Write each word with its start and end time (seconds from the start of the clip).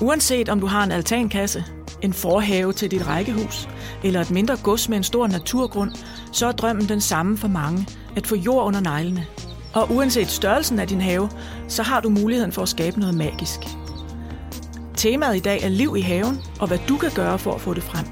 Uanset 0.00 0.48
om 0.48 0.60
du 0.60 0.66
har 0.66 0.84
en 0.84 0.92
altankasse, 0.92 1.64
en 2.02 2.12
forhave 2.12 2.72
til 2.72 2.90
dit 2.90 3.06
rækkehus 3.06 3.68
eller 4.04 4.20
et 4.20 4.30
mindre 4.30 4.56
gods 4.62 4.88
med 4.88 4.96
en 4.96 5.02
stor 5.02 5.26
naturgrund, 5.26 5.90
så 6.32 6.46
er 6.46 6.52
drømmen 6.52 6.88
den 6.88 7.00
samme 7.00 7.38
for 7.38 7.48
mange, 7.48 7.86
at 8.16 8.26
få 8.26 8.36
jord 8.36 8.66
under 8.66 8.80
neglene. 8.80 9.26
Og 9.74 9.90
uanset 9.90 10.28
størrelsen 10.28 10.78
af 10.78 10.88
din 10.88 11.00
have, 11.00 11.30
så 11.68 11.82
har 11.82 12.00
du 12.00 12.08
muligheden 12.08 12.52
for 12.52 12.62
at 12.62 12.68
skabe 12.68 13.00
noget 13.00 13.14
magisk. 13.14 13.60
Temaet 14.96 15.36
i 15.36 15.40
dag 15.40 15.62
er 15.62 15.68
liv 15.68 15.96
i 15.96 16.00
haven, 16.00 16.40
og 16.60 16.68
hvad 16.68 16.78
du 16.88 16.96
kan 16.96 17.10
gøre 17.14 17.38
for 17.38 17.54
at 17.54 17.60
få 17.60 17.74
det 17.74 17.82
frem. 17.82 18.06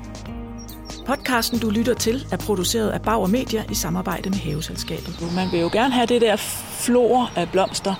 Podcasten, 1.06 1.59
du 1.59 1.70
lytter 1.70 1.95
til, 1.95 2.27
er 2.32 2.37
produceret 2.37 2.88
af 2.88 3.02
Bauer 3.02 3.27
Media 3.27 3.64
i 3.70 3.74
samarbejde 3.74 4.30
med 4.30 4.38
Haveselskabet. 4.38 5.34
Man 5.37 5.52
vil 5.52 5.60
jo 5.60 5.68
gerne 5.73 5.95
have 5.95 6.06
det 6.06 6.20
der 6.20 6.37
flor 6.80 7.32
af 7.37 7.48
blomster, 7.48 7.95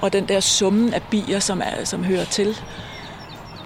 og 0.00 0.12
den 0.12 0.28
der 0.28 0.40
summen 0.40 0.94
af 0.94 1.02
bier, 1.10 1.38
som, 1.38 1.60
er, 1.64 1.84
som 1.84 2.04
hører 2.04 2.24
til. 2.24 2.56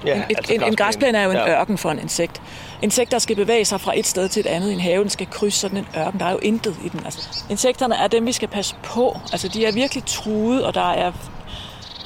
Ja, 0.07 0.15
en, 0.17 0.37
altså 0.37 0.53
en, 0.53 0.63
en 0.63 0.77
græsplæne 0.77 1.19
er 1.19 1.23
jo 1.25 1.31
en 1.31 1.37
Ja. 1.37 1.61
ørken 1.61 1.79
for 1.79 1.91
en 1.91 1.99
insekt. 1.99 2.43
Insekter 2.83 3.19
skal 3.19 3.37
bevæge 3.37 3.65
sig 3.65 3.81
fra 3.81 3.93
et 3.99 4.07
sted 4.07 4.29
til 4.29 4.41
et 4.41 4.47
andet. 4.47 4.73
En 4.73 4.81
have 4.81 5.01
den 5.03 5.11
skal 5.11 5.27
krydse 5.31 5.59
sådan 5.59 5.79
en 5.79 5.87
ørken. 5.97 6.21
Der 6.21 6.27
er 6.27 6.31
jo 6.31 6.39
intet 6.39 6.77
i 6.85 6.89
den. 6.89 7.01
Altså, 7.05 7.45
insekterne 7.51 7.95
er 7.95 8.07
dem, 8.09 8.27
vi 8.27 8.33
skal 8.33 8.49
passe 8.49 8.75
på. 8.83 9.17
Altså, 9.33 9.49
de 9.49 9.67
er 9.67 9.73
virkelig 9.73 10.05
truet, 10.07 10.65
og 10.65 10.75
der 10.75 10.91
er... 10.91 11.13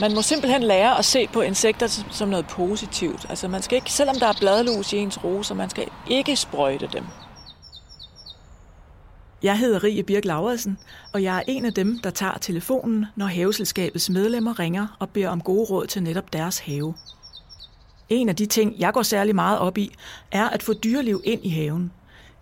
Man 0.00 0.14
må 0.14 0.22
simpelthen 0.22 0.62
lære 0.62 0.98
at 0.98 1.04
se 1.04 1.26
på 1.32 1.40
insekter 1.40 1.86
som- 1.86 2.10
som 2.10 2.28
noget 2.28 2.46
positivt. 2.46 3.26
Altså, 3.28 3.48
man 3.48 3.62
skal 3.62 3.76
ikke, 3.76 3.92
selvom 3.92 4.16
der 4.18 4.26
er 4.26 4.32
bladlus 4.40 4.92
i 4.92 4.96
ens 4.96 5.24
roser, 5.24 5.54
man 5.54 5.70
skal 5.70 5.84
ikke 6.10 6.36
sprøjte 6.36 6.88
dem. 6.92 7.04
Jeg 9.42 9.58
hedder 9.58 9.84
Rie 9.84 10.02
Birk 10.02 10.24
Lauridsen, 10.24 10.78
og 11.12 11.22
jeg 11.22 11.36
er 11.38 11.42
en 11.48 11.64
af 11.64 11.72
dem, 11.74 11.98
der 12.04 12.10
tager 12.10 12.38
telefonen, 12.40 13.06
når 13.16 13.26
haveselskabets 13.26 14.10
medlemmer 14.10 14.58
ringer 14.58 14.96
og 14.98 15.08
beder 15.10 15.28
om 15.28 15.40
gode 15.40 15.64
råd 15.70 15.86
til 15.86 16.02
netop 16.02 16.32
deres 16.32 16.58
have. 16.58 16.94
En 18.08 18.28
af 18.28 18.36
de 18.36 18.46
ting, 18.46 18.74
jeg 18.78 18.92
går 18.92 19.02
særlig 19.02 19.34
meget 19.34 19.58
op 19.58 19.78
i, 19.78 19.94
er 20.30 20.48
at 20.48 20.62
få 20.62 20.72
dyreliv 20.72 21.20
ind 21.24 21.44
i 21.44 21.48
haven. 21.48 21.92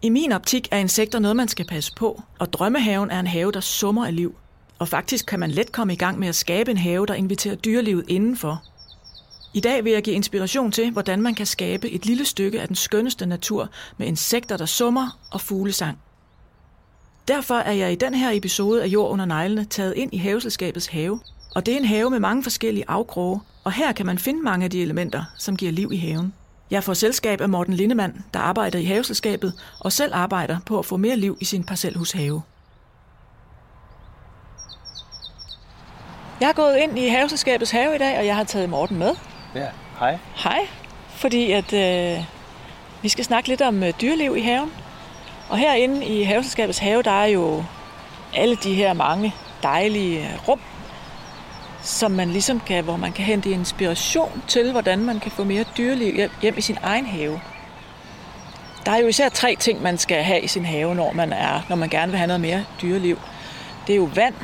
I 0.03 0.09
min 0.09 0.33
optik 0.33 0.69
er 0.71 0.79
insekter 0.79 1.19
noget, 1.19 1.37
man 1.37 1.49
skal 1.49 1.67
passe 1.67 1.93
på, 1.97 2.23
og 2.39 2.53
drømmehaven 2.53 3.11
er 3.11 3.21
en 3.21 3.27
have, 3.27 3.53
der 3.53 3.61
summer 3.61 4.07
af 4.07 4.17
liv. 4.17 4.35
Og 4.79 4.89
faktisk 4.89 5.27
kan 5.27 5.41
man 5.41 5.51
let 5.51 5.73
komme 5.73 5.93
i 5.93 5.97
gang 5.97 6.19
med 6.19 6.29
at 6.29 6.35
skabe 6.35 6.71
en 6.71 6.77
have, 6.77 7.07
der 7.07 7.15
inviterer 7.15 7.55
dyrelivet 7.55 8.05
indenfor. 8.09 8.63
I 9.55 9.61
dag 9.61 9.85
vil 9.85 9.93
jeg 9.93 10.03
give 10.03 10.17
inspiration 10.17 10.73
til, 10.73 10.91
hvordan 10.91 11.23
man 11.23 11.35
kan 11.35 11.47
skabe 11.47 11.91
et 11.91 12.07
lille 12.07 12.25
stykke 12.25 12.61
af 12.61 12.67
den 12.67 12.77
skønneste 12.77 13.27
natur 13.27 13.69
med 13.99 14.07
insekter, 14.07 14.57
der 14.57 14.67
summer 14.67 15.19
og 15.31 15.41
fuglesang. 15.41 15.99
Derfor 17.29 17.55
er 17.55 17.73
jeg 17.73 17.93
i 17.93 17.95
den 17.95 18.15
her 18.15 18.31
episode 18.31 18.83
af 18.83 18.87
Jord 18.87 19.11
under 19.11 19.25
neglene 19.25 19.65
taget 19.65 19.95
ind 19.97 20.15
i 20.15 20.17
haveselskabets 20.17 20.87
have. 20.87 21.21
Og 21.55 21.67
det 21.67 21.75
er 21.75 21.79
en 21.79 21.85
have 21.85 22.11
med 22.11 22.21
mange 22.21 22.43
forskellige 22.43 22.85
afkroge, 22.89 23.41
og 23.65 23.73
her 23.73 23.93
kan 23.93 24.07
man 24.07 24.19
finde 24.19 24.43
mange 24.43 24.65
af 24.65 24.71
de 24.71 24.83
elementer, 24.83 25.25
som 25.39 25.57
giver 25.57 25.73
liv 25.73 25.93
i 25.93 25.97
haven. 25.97 26.35
Jeg 26.71 26.85
får 26.85 26.95
selskab 26.95 27.41
af 27.41 27.49
Morten 27.49 27.75
Lindemann, 27.75 28.25
der 28.35 28.41
arbejder 28.41 28.79
i 28.79 28.85
haveselskabet 28.85 29.53
og 29.81 29.93
selv 29.93 30.15
arbejder 30.15 30.59
på 30.67 30.79
at 30.79 30.87
få 30.87 30.97
mere 30.97 31.17
liv 31.17 31.37
i 31.41 31.45
sin 31.45 31.65
parcelhushave. 31.65 32.43
Jeg 36.41 36.49
er 36.49 36.53
gået 36.53 36.77
ind 36.77 36.99
i 36.99 37.09
haveselskabets 37.09 37.71
have 37.71 37.95
i 37.95 37.99
dag, 37.99 38.19
og 38.19 38.27
jeg 38.27 38.37
har 38.37 38.45
taget 38.45 38.71
Morten 38.71 38.99
med. 38.99 39.15
Ja, 39.55 39.67
hej. 39.99 40.19
Hej, 40.35 40.61
fordi 41.09 41.53
at 41.53 41.73
øh, 41.73 42.25
vi 43.03 43.09
skal 43.09 43.25
snakke 43.25 43.49
lidt 43.49 43.63
om 43.63 43.83
øh, 43.83 43.93
dyreliv 44.01 44.37
i 44.37 44.41
haven. 44.41 44.73
Og 45.49 45.59
herinde 45.59 46.07
i 46.07 46.23
haveselskabets 46.23 46.79
have, 46.79 47.03
der 47.03 47.11
er 47.11 47.27
jo 47.27 47.65
alle 48.35 48.57
de 48.57 48.75
her 48.75 48.93
mange 48.93 49.35
dejlige 49.63 50.29
rum, 50.49 50.61
som 51.85 52.11
man 52.11 52.29
ligesom 52.29 52.61
kan, 52.61 52.85
hvor 52.85 52.97
man 52.97 53.13
kan 53.13 53.25
hente 53.25 53.51
inspiration 53.51 54.43
til, 54.49 54.71
hvordan 54.71 55.05
man 55.05 55.21
kan 55.21 55.31
få 55.31 55.45
mere 55.45 55.65
dyreliv 55.79 56.29
hjem, 56.43 56.55
i 56.57 56.61
sin 56.61 56.79
egen 56.83 57.07
have. 57.07 57.41
Der 58.87 58.93
er 58.93 58.99
jo 58.99 59.07
især 59.07 59.29
tre 59.29 59.57
ting, 59.61 59.83
man 59.83 59.99
skal 59.99 60.23
have 60.23 60.41
i 60.41 60.47
sin 60.47 60.65
have, 60.65 60.95
når 60.95 61.13
man, 61.13 61.33
er, 61.33 61.61
når 61.69 61.77
man 61.77 61.89
gerne 61.89 62.13
vil 62.13 62.19
have 62.19 62.27
noget 62.27 62.41
mere 62.41 62.65
dyreliv. 62.83 63.19
Det 63.87 63.93
er 63.93 63.97
jo 63.97 64.11
vand, 64.15 64.35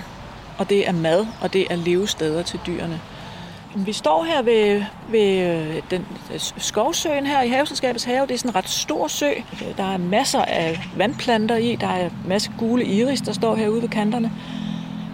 og 0.59 0.71
det 0.71 0.89
er 0.89 0.93
mad, 0.93 1.27
og 1.41 1.53
det 1.53 1.67
er 1.71 1.77
levesteder 1.77 2.43
til 2.43 2.61
dyrene. 2.67 3.01
Vi 3.75 3.93
står 3.93 4.25
her 4.25 4.43
ved, 4.43 4.85
ved 5.09 5.39
øh, 5.39 5.83
den 5.91 6.07
øh, 6.33 6.41
skovsøen 6.59 7.27
her 7.27 7.43
i 7.43 7.49
Haveselskabets 7.49 8.05
have. 8.05 8.27
Det 8.27 8.35
er 8.35 8.39
sådan 8.39 8.51
en 8.51 8.57
ret 8.57 8.69
stor 8.69 9.09
sø. 9.09 9.31
Der 9.77 9.93
er 9.93 9.97
masser 9.97 10.43
af 10.43 10.81
vandplanter 10.97 11.57
i. 11.57 11.77
Der 11.77 11.87
er 11.87 12.05
masser 12.05 12.29
masse 12.29 12.51
gule 12.59 12.85
iris, 12.85 13.21
der 13.21 13.33
står 13.33 13.55
herude 13.55 13.83
ved 13.83 13.89
kanterne. 13.89 14.33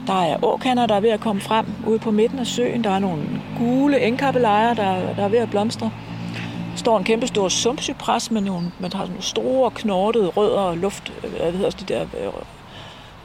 Der 0.06 0.22
er 0.22 0.44
åkander, 0.44 0.86
der 0.86 0.94
er 0.94 1.00
ved 1.00 1.10
at 1.10 1.20
komme 1.20 1.40
frem 1.40 1.66
ude 1.86 1.98
på 1.98 2.10
midten 2.10 2.38
af 2.38 2.46
søen. 2.46 2.84
Der 2.84 2.90
er 2.90 2.98
nogle 2.98 3.22
gule 3.58 4.00
engkappelejer, 4.00 4.74
der, 4.74 5.14
der 5.14 5.24
er 5.24 5.28
ved 5.28 5.38
at 5.38 5.50
blomstre. 5.50 5.90
Der 6.70 6.76
står 6.76 6.98
en 6.98 7.04
kæmpe 7.04 7.26
stor 7.26 7.48
sumpcypres 7.48 8.30
med 8.30 8.40
nogle, 8.40 8.72
man 8.80 8.92
har 8.92 9.00
sådan 9.00 9.10
nogle 9.10 9.22
store 9.22 9.70
knortede 9.70 10.28
rødder 10.28 10.58
og 10.58 10.76
luft, 10.76 11.12
øh, 11.24 11.30
hvad 11.30 11.52
hedder 11.52 11.70
de 11.70 11.84
der 11.84 12.02
øh, 12.02 12.32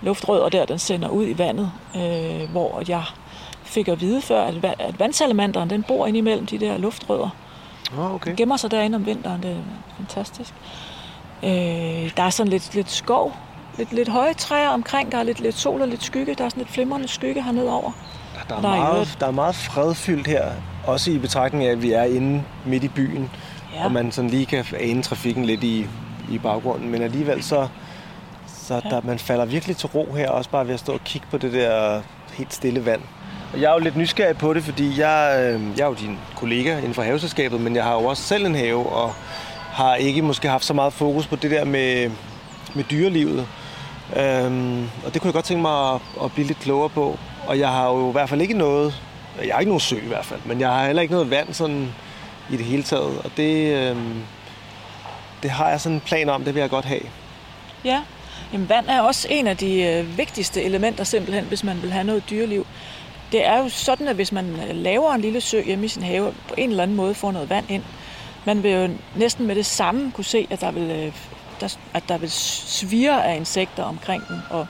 luftrødder 0.01 0.49
der, 0.49 0.65
den 0.65 0.79
sender 0.79 1.09
ud 1.09 1.27
i 1.27 1.37
vandet, 1.37 1.71
øh, 1.95 2.49
hvor 2.51 2.83
jeg 2.87 3.03
fik 3.63 3.87
at 3.87 4.01
vide 4.01 4.21
før, 4.21 4.41
at, 4.41 4.75
at 4.79 4.99
vandsalamanderen, 4.99 5.69
den 5.69 5.83
bor 5.83 6.07
inde 6.07 6.19
imellem 6.19 6.45
de 6.45 6.57
der 6.57 6.77
luftrødder. 6.77 7.29
Oh, 7.97 8.13
okay. 8.15 8.29
Den 8.29 8.35
gemmer 8.35 8.57
sig 8.57 8.71
derinde 8.71 8.95
om 8.95 9.05
vinteren, 9.05 9.43
det 9.43 9.51
er 9.51 9.55
fantastisk. 9.97 10.53
Øh, 11.43 12.11
der 12.17 12.23
er 12.23 12.29
sådan 12.29 12.49
lidt, 12.49 12.75
lidt 12.75 12.91
skov, 12.91 13.35
lidt, 13.77 13.93
lidt 13.93 14.09
høje 14.09 14.33
træer 14.33 14.69
omkring, 14.69 15.11
der 15.11 15.17
er 15.17 15.23
lidt, 15.23 15.39
lidt 15.39 15.57
sol 15.57 15.81
og 15.81 15.87
lidt 15.87 16.03
skygge, 16.03 16.35
der 16.35 16.43
er 16.45 16.49
sådan 16.49 16.61
lidt 16.63 16.73
flimrende 16.73 17.07
skygge 17.07 17.43
hernede 17.43 17.69
over. 17.73 17.91
Der 18.49 18.55
er, 18.55 18.61
Der 18.61 18.69
er 18.69 18.75
meget, 18.75 19.17
der 19.19 19.27
er 19.27 19.31
meget 19.31 19.55
fredfyldt 19.55 20.27
her, 20.27 20.45
også 20.87 21.11
i 21.11 21.17
betragtning 21.17 21.65
af, 21.65 21.71
at 21.71 21.81
vi 21.81 21.91
er 21.91 22.03
inde 22.03 22.43
midt 22.65 22.83
i 22.83 22.87
byen, 22.87 23.29
Ja. 23.75 23.83
og 23.85 23.91
man 23.91 24.11
sådan 24.11 24.29
lige 24.29 24.45
kan 24.45 24.65
ane 24.79 25.03
trafikken 25.03 25.45
lidt 25.45 25.63
i, 25.63 25.87
i 26.31 26.37
baggrunden, 26.37 26.89
men 26.89 27.01
alligevel 27.01 27.43
så, 27.43 27.67
så 28.47 28.73
Ja. 28.73 28.89
der, 28.89 29.01
man 29.03 29.19
falder 29.19 29.45
virkelig 29.45 29.77
til 29.77 29.89
ro 29.89 30.13
her, 30.13 30.29
også 30.29 30.49
bare 30.49 30.67
ved 30.67 30.73
at 30.73 30.79
stå 30.79 30.93
og 30.93 31.03
kigge 31.03 31.27
på 31.31 31.37
det 31.37 31.53
der 31.53 32.01
helt 32.33 32.53
stille 32.53 32.85
vand. 32.85 33.01
Og 33.53 33.61
jeg 33.61 33.69
er 33.69 33.73
jo 33.73 33.79
lidt 33.79 33.95
nysgerrig 33.95 34.37
på 34.37 34.53
det, 34.53 34.63
fordi 34.63 34.99
jeg, 34.99 35.35
øh, 35.53 35.61
jeg 35.77 35.83
er 35.83 35.87
jo 35.87 35.93
din 35.93 36.17
kollega 36.35 36.77
inden 36.77 36.93
for 36.93 37.01
haveselskabet, 37.01 37.61
men 37.61 37.75
jeg 37.75 37.83
har 37.83 37.93
jo 37.93 38.05
også 38.05 38.23
selv 38.23 38.45
en 38.45 38.55
have, 38.55 38.85
og 38.89 39.13
har 39.71 39.95
ikke 39.95 40.21
måske 40.21 40.49
haft 40.49 40.65
så 40.65 40.73
meget 40.73 40.93
fokus 40.93 41.27
på 41.27 41.35
det 41.35 41.51
der 41.51 41.65
med, 41.65 42.11
med 42.73 42.83
dyrelivet. 42.83 43.47
Øhm, 44.15 44.83
og 45.05 45.13
det 45.13 45.21
kunne 45.21 45.27
jeg 45.27 45.33
godt 45.33 45.45
tænke 45.45 45.61
mig 45.61 45.93
at, 45.93 46.01
at 46.23 46.31
blive 46.31 46.47
lidt 46.47 46.59
klogere 46.59 46.89
på. 46.89 47.19
Og 47.47 47.59
jeg 47.59 47.69
har 47.69 47.87
jo 47.87 48.09
i 48.09 48.11
hvert 48.11 48.29
fald 48.29 48.41
ikke 48.41 48.53
noget, 48.53 49.01
jeg 49.45 49.53
har 49.53 49.59
ikke 49.59 49.69
nogen 49.69 49.79
sø 49.79 49.95
i 49.95 50.07
hvert 50.07 50.25
fald, 50.25 50.39
men 50.45 50.59
jeg 50.59 50.69
har 50.69 50.85
heller 50.85 51.01
ikke 51.01 51.13
noget 51.13 51.29
vand 51.29 51.53
sådan 51.53 51.93
i 52.49 52.57
det 52.57 52.65
hele 52.65 52.83
taget. 52.83 53.21
Og 53.23 53.31
det, 53.37 53.75
øhm, 53.75 54.23
det 55.43 55.51
har 55.51 55.69
jeg 55.69 55.81
sådan 55.81 55.95
en 55.95 56.01
plan 56.01 56.29
om, 56.29 56.43
det 56.43 56.55
vil 56.55 56.61
jeg 56.61 56.69
godt 56.69 56.85
have. 56.85 57.01
Ja, 57.85 58.01
Jamen, 58.53 58.69
vand 58.69 58.85
er 58.89 59.01
også 59.01 59.27
en 59.31 59.47
af 59.47 59.57
de 59.57 59.81
øh, 59.81 60.17
vigtigste 60.17 60.63
elementer 60.63 61.03
simpelthen, 61.03 61.45
hvis 61.45 61.63
man 61.63 61.81
vil 61.81 61.91
have 61.91 62.03
noget 62.03 62.23
dyreliv. 62.29 62.67
Det 63.31 63.47
er 63.47 63.57
jo 63.57 63.69
sådan, 63.69 64.07
at 64.07 64.15
hvis 64.15 64.31
man 64.31 64.45
øh, 64.45 64.75
laver 64.75 65.13
en 65.13 65.21
lille 65.21 65.41
sø 65.41 65.61
hjemme 65.61 65.85
i 65.85 65.87
sin 65.87 66.03
have, 66.03 66.33
på 66.47 66.53
en 66.57 66.69
eller 66.69 66.83
anden 66.83 66.97
måde 66.97 67.13
får 67.13 67.31
noget 67.31 67.49
vand 67.49 67.65
ind, 67.69 67.83
man 68.45 68.63
vil 68.63 68.71
jo 68.71 68.89
næsten 69.15 69.47
med 69.47 69.55
det 69.55 69.65
samme 69.65 70.11
kunne 70.11 70.25
se, 70.25 70.47
at 70.49 70.61
der 70.61 70.71
vil, 70.71 70.91
øh, 70.91 71.13
der, 71.61 71.77
at 71.93 72.03
der 72.07 72.17
vil 72.17 72.31
svire 72.31 73.25
af 73.25 73.35
insekter 73.35 73.83
omkring 73.83 74.27
den. 74.27 74.41
Og, 74.49 74.67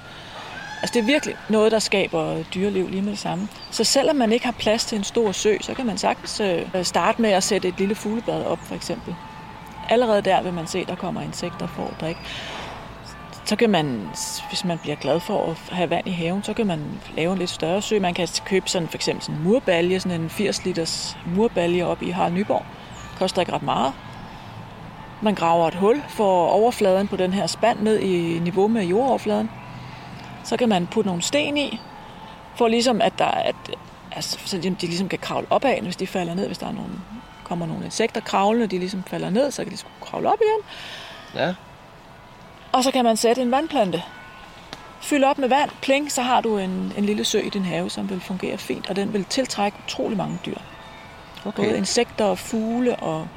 altså 0.82 0.94
det 0.94 1.00
er 1.00 1.06
virkelig 1.06 1.36
noget, 1.50 1.72
der 1.72 1.80
skaber 1.80 2.44
dyreliv 2.44 2.90
lige 2.90 3.02
med 3.02 3.12
det 3.12 3.20
samme. 3.20 3.48
Så 3.72 3.84
selvom 3.84 4.16
man 4.16 4.32
ikke 4.32 4.46
har 4.46 4.56
plads 4.60 4.86
til 4.86 4.98
en 4.98 5.04
stor 5.04 5.32
sø, 5.32 5.58
så 5.62 5.74
kan 5.74 5.86
man 5.86 5.98
sagtens 5.98 6.40
øh, 6.40 6.84
starte 6.84 7.22
med 7.22 7.30
at 7.30 7.44
sætte 7.44 7.68
et 7.68 7.78
lille 7.78 7.96
fuglebad 7.96 8.46
op, 8.46 8.60
for 8.60 8.76
eksempel. 8.76 9.16
Allerede 9.90 10.22
der 10.22 10.42
vil 10.42 10.54
man 10.54 10.68
se, 10.68 10.80
at 10.80 10.88
der 10.88 10.96
kommer 10.96 11.22
insekter 11.22 11.68
for 11.68 11.84
at 11.84 12.02
drikke 12.02 12.20
så 13.52 13.56
kan 13.56 13.70
man, 13.70 14.08
hvis 14.50 14.66
man 14.66 14.78
bliver 14.78 14.96
glad 14.96 15.20
for 15.20 15.52
at 15.52 15.58
have 15.76 15.90
vand 15.90 16.08
i 16.08 16.12
haven, 16.12 16.44
så 16.44 16.54
kan 16.54 16.68
man 16.68 17.02
lave 17.16 17.32
en 17.34 17.38
lidt 17.38 17.50
større 17.50 17.82
sø. 17.82 18.00
Man 18.00 18.14
kan 18.14 18.28
købe 18.46 18.70
sådan 18.70 18.88
for 18.88 18.98
eksempel 18.98 19.24
sådan 19.24 19.36
en 19.36 19.44
murbalje, 19.44 20.00
sådan 20.00 20.22
en 20.22 20.30
80 20.30 20.66
liters 20.66 21.18
murbalje 21.36 21.84
op 21.84 22.02
i 22.02 22.10
Harald 22.10 22.34
Nyborg. 22.34 22.66
Koster 23.18 23.42
ikke 23.42 23.54
ret 23.54 23.64
meget. 23.64 23.94
Man 25.22 25.36
graver 25.36 25.68
et 25.68 25.76
hul 25.76 26.04
for 26.10 26.48
overfladen 26.48 27.08
på 27.08 27.16
den 27.16 27.34
her 27.34 27.48
spand 27.48 27.80
ned 27.80 28.00
i 28.00 28.40
niveau 28.40 28.68
med 28.68 28.84
jordoverfladen. 28.84 29.50
Så 30.44 30.58
kan 30.58 30.70
man 30.70 30.88
putte 30.88 31.08
nogle 31.08 31.22
sten 31.22 31.58
i, 31.58 31.80
for 32.56 32.68
ligesom 32.68 33.02
at 33.02 33.14
der 33.18 33.26
at, 33.26 33.56
altså, 34.12 34.40
så 34.46 34.58
de 34.58 34.70
de 34.70 34.86
ligesom 34.86 35.10
kan 35.10 35.20
kravle 35.20 35.48
op 35.50 35.66
af, 35.66 35.82
hvis 35.82 35.96
de 35.96 36.08
falder 36.08 36.34
ned, 36.34 36.48
hvis 36.48 36.58
der 36.58 36.68
er 36.68 36.72
nogle, 36.72 36.92
kommer 37.44 37.66
nogle 37.66 37.86
insekter 37.86 38.22
kravlende, 38.22 38.68
de 38.68 38.80
ligesom 38.80 39.04
falder 39.04 39.30
ned, 39.30 39.52
så 39.52 39.64
kan 39.64 39.74
de 39.74 39.78
kravle 40.02 40.32
op 40.32 40.40
igen. 40.42 40.62
Ja. 41.42 41.54
Og 42.72 42.84
så 42.84 42.92
kan 42.92 43.06
man 43.06 43.18
sætte 43.18 43.42
en 43.42 43.52
vandplante. 43.52 44.04
Fyld 45.02 45.24
op 45.24 45.38
med 45.38 45.50
vand, 45.50 45.70
pling, 45.82 46.12
så 46.12 46.22
har 46.22 46.42
du 46.42 46.58
en, 46.58 46.94
en 46.98 47.06
lille 47.06 47.26
sø 47.26 47.40
i 47.40 47.50
din 47.50 47.66
have, 47.66 47.90
som 47.90 48.10
vil 48.10 48.22
fungere 48.22 48.58
fint, 48.58 48.90
og 48.90 48.96
den 48.96 49.14
vil 49.14 49.26
tiltrække 49.26 49.78
utrolig 49.86 50.18
mange 50.18 50.40
dyr. 50.46 50.58
Okay. 51.46 51.64
Både 51.64 51.78
insekter 51.78 52.26
og 52.26 52.38
fugle, 52.38 52.96
og 52.96 53.28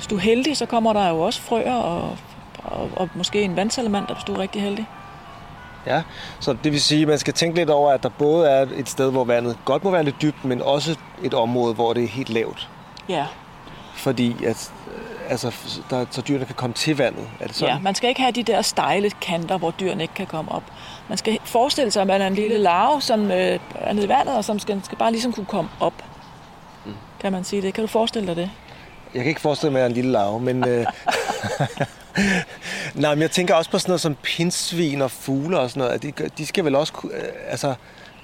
hvis 0.00 0.06
du 0.06 0.16
er 0.16 0.20
heldig, 0.20 0.56
så 0.56 0.66
kommer 0.66 0.92
der 0.92 1.08
jo 1.08 1.20
også 1.20 1.40
frøer 1.40 1.74
og, 1.74 2.16
og, 2.64 2.90
og 2.96 3.08
måske 3.14 3.42
en 3.42 3.56
vandsalamander, 3.56 4.14
hvis 4.14 4.24
du 4.24 4.34
er 4.34 4.38
rigtig 4.38 4.62
heldig. 4.62 4.86
Ja, 5.86 6.02
så 6.40 6.56
det 6.64 6.72
vil 6.72 6.80
sige, 6.80 7.02
at 7.02 7.08
man 7.08 7.18
skal 7.18 7.34
tænke 7.34 7.56
lidt 7.56 7.70
over, 7.70 7.92
at 7.92 8.02
der 8.02 8.08
både 8.08 8.48
er 8.48 8.66
et 8.76 8.88
sted, 8.88 9.10
hvor 9.10 9.24
vandet 9.24 9.56
godt 9.64 9.84
må 9.84 9.90
være 9.90 10.04
lidt 10.04 10.22
dybt, 10.22 10.44
men 10.44 10.62
også 10.62 10.96
et 11.22 11.34
område, 11.34 11.74
hvor 11.74 11.92
det 11.92 12.04
er 12.04 12.08
helt 12.08 12.30
lavt. 12.30 12.68
Ja, 13.08 13.26
fordi 13.94 14.44
at, 14.44 14.72
øh, 14.86 15.30
altså, 15.30 15.54
der, 15.90 16.06
så 16.10 16.20
dyrene 16.20 16.44
kan 16.44 16.54
komme 16.54 16.74
til 16.74 16.96
vandet. 16.96 17.28
Er 17.40 17.46
det 17.46 17.56
sådan? 17.56 17.74
Ja, 17.74 17.80
man 17.80 17.94
skal 17.94 18.08
ikke 18.08 18.20
have 18.20 18.32
de 18.32 18.42
der 18.42 18.62
stejle 18.62 19.10
kanter, 19.10 19.58
hvor 19.58 19.70
dyrene 19.70 20.02
ikke 20.02 20.14
kan 20.14 20.26
komme 20.26 20.52
op. 20.52 20.62
Man 21.08 21.18
skal 21.18 21.38
forestille 21.44 21.90
sig, 21.90 22.00
at 22.00 22.06
man 22.06 22.22
er 22.22 22.26
en 22.26 22.34
lille 22.34 22.58
larve, 22.58 23.00
som 23.00 23.30
øh, 23.30 23.58
er 23.74 23.92
nede 23.92 24.06
i 24.06 24.08
vandet, 24.08 24.36
og 24.36 24.44
som 24.44 24.58
skal, 24.58 24.80
skal 24.84 24.98
bare 24.98 25.10
ligesom 25.10 25.32
kunne 25.32 25.46
komme 25.46 25.70
op. 25.80 25.94
Mm. 26.84 26.94
Kan 27.20 27.32
man 27.32 27.44
sige 27.44 27.62
det? 27.62 27.74
Kan 27.74 27.82
du 27.82 27.88
forestille 27.88 28.28
dig 28.28 28.36
det? 28.36 28.50
Jeg 29.14 29.22
kan 29.22 29.28
ikke 29.28 29.40
forestille 29.40 29.72
mig, 29.72 29.78
at 29.78 29.82
jeg 29.82 29.86
er 29.86 29.90
en 29.90 29.94
lille 29.94 30.12
larve, 30.12 30.40
men... 30.40 30.68
Øh, 30.68 30.86
Nej, 32.94 33.14
men 33.14 33.22
jeg 33.22 33.30
tænker 33.30 33.54
også 33.54 33.70
på 33.70 33.78
sådan 33.78 33.90
noget 33.90 34.00
som 34.00 34.16
pindsvin 34.22 35.02
og 35.02 35.10
fugle 35.10 35.58
og 35.58 35.70
sådan 35.70 35.80
noget. 35.80 36.02
De, 36.02 36.12
de 36.38 36.46
skal 36.46 36.64
vel 36.64 36.74
også 36.74 36.92
kunne, 36.92 37.14
øh, 37.14 37.32
altså, 37.48 37.74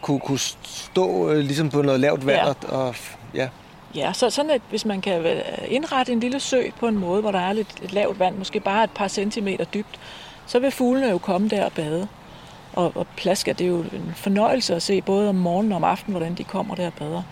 kunne, 0.01 0.21
kunne 0.21 0.39
stå 0.65 1.31
øh, 1.31 1.39
ligesom 1.39 1.71
på 1.71 1.83
noget 1.83 2.01
lavt 2.01 2.27
vand. 2.27 2.39
Ja. 2.39 2.47
Og, 2.49 2.87
og, 2.87 2.95
ja. 3.35 3.49
Ja, 3.95 4.13
så 4.13 4.31
sådan 4.31 4.51
at 4.51 4.63
hvis 4.71 4.85
man 4.85 5.01
kan 5.01 5.27
øh, 5.27 5.43
indrette 5.69 6.13
en 6.13 6.21
lille 6.21 6.41
sø 6.41 6.63
på 6.81 6.89
en 6.89 6.99
måde, 6.99 7.21
hvor 7.21 7.31
der 7.31 7.39
er 7.39 7.53
lidt 7.53 7.69
et 7.83 7.93
lavt 7.93 8.19
vand, 8.19 8.37
måske 8.37 8.61
bare 8.61 8.85
et 8.85 8.91
par 8.91 9.09
centimeter 9.09 9.65
dybt, 9.65 10.01
så 10.47 10.59
vil 10.59 10.71
fuglene 10.71 11.09
jo 11.09 11.19
komme 11.19 11.49
der 11.49 11.65
og 11.65 11.73
bade. 11.73 12.09
Og, 12.73 12.93
og 12.95 13.07
plasker, 13.17 13.53
det 13.53 13.65
er 13.65 13.69
jo 13.69 13.79
en 13.81 14.13
fornøjelse 14.17 14.75
at 14.75 14.83
se 14.83 15.03
både 15.03 15.29
om 15.29 15.35
morgenen 15.35 15.73
og 15.73 15.77
om 15.77 15.85
aftenen, 15.85 16.13
hvordan 16.13 16.35
de 16.35 16.45
kommer 16.45 16.75
der 16.75 16.87
og 16.87 16.93
bader. 16.93 17.23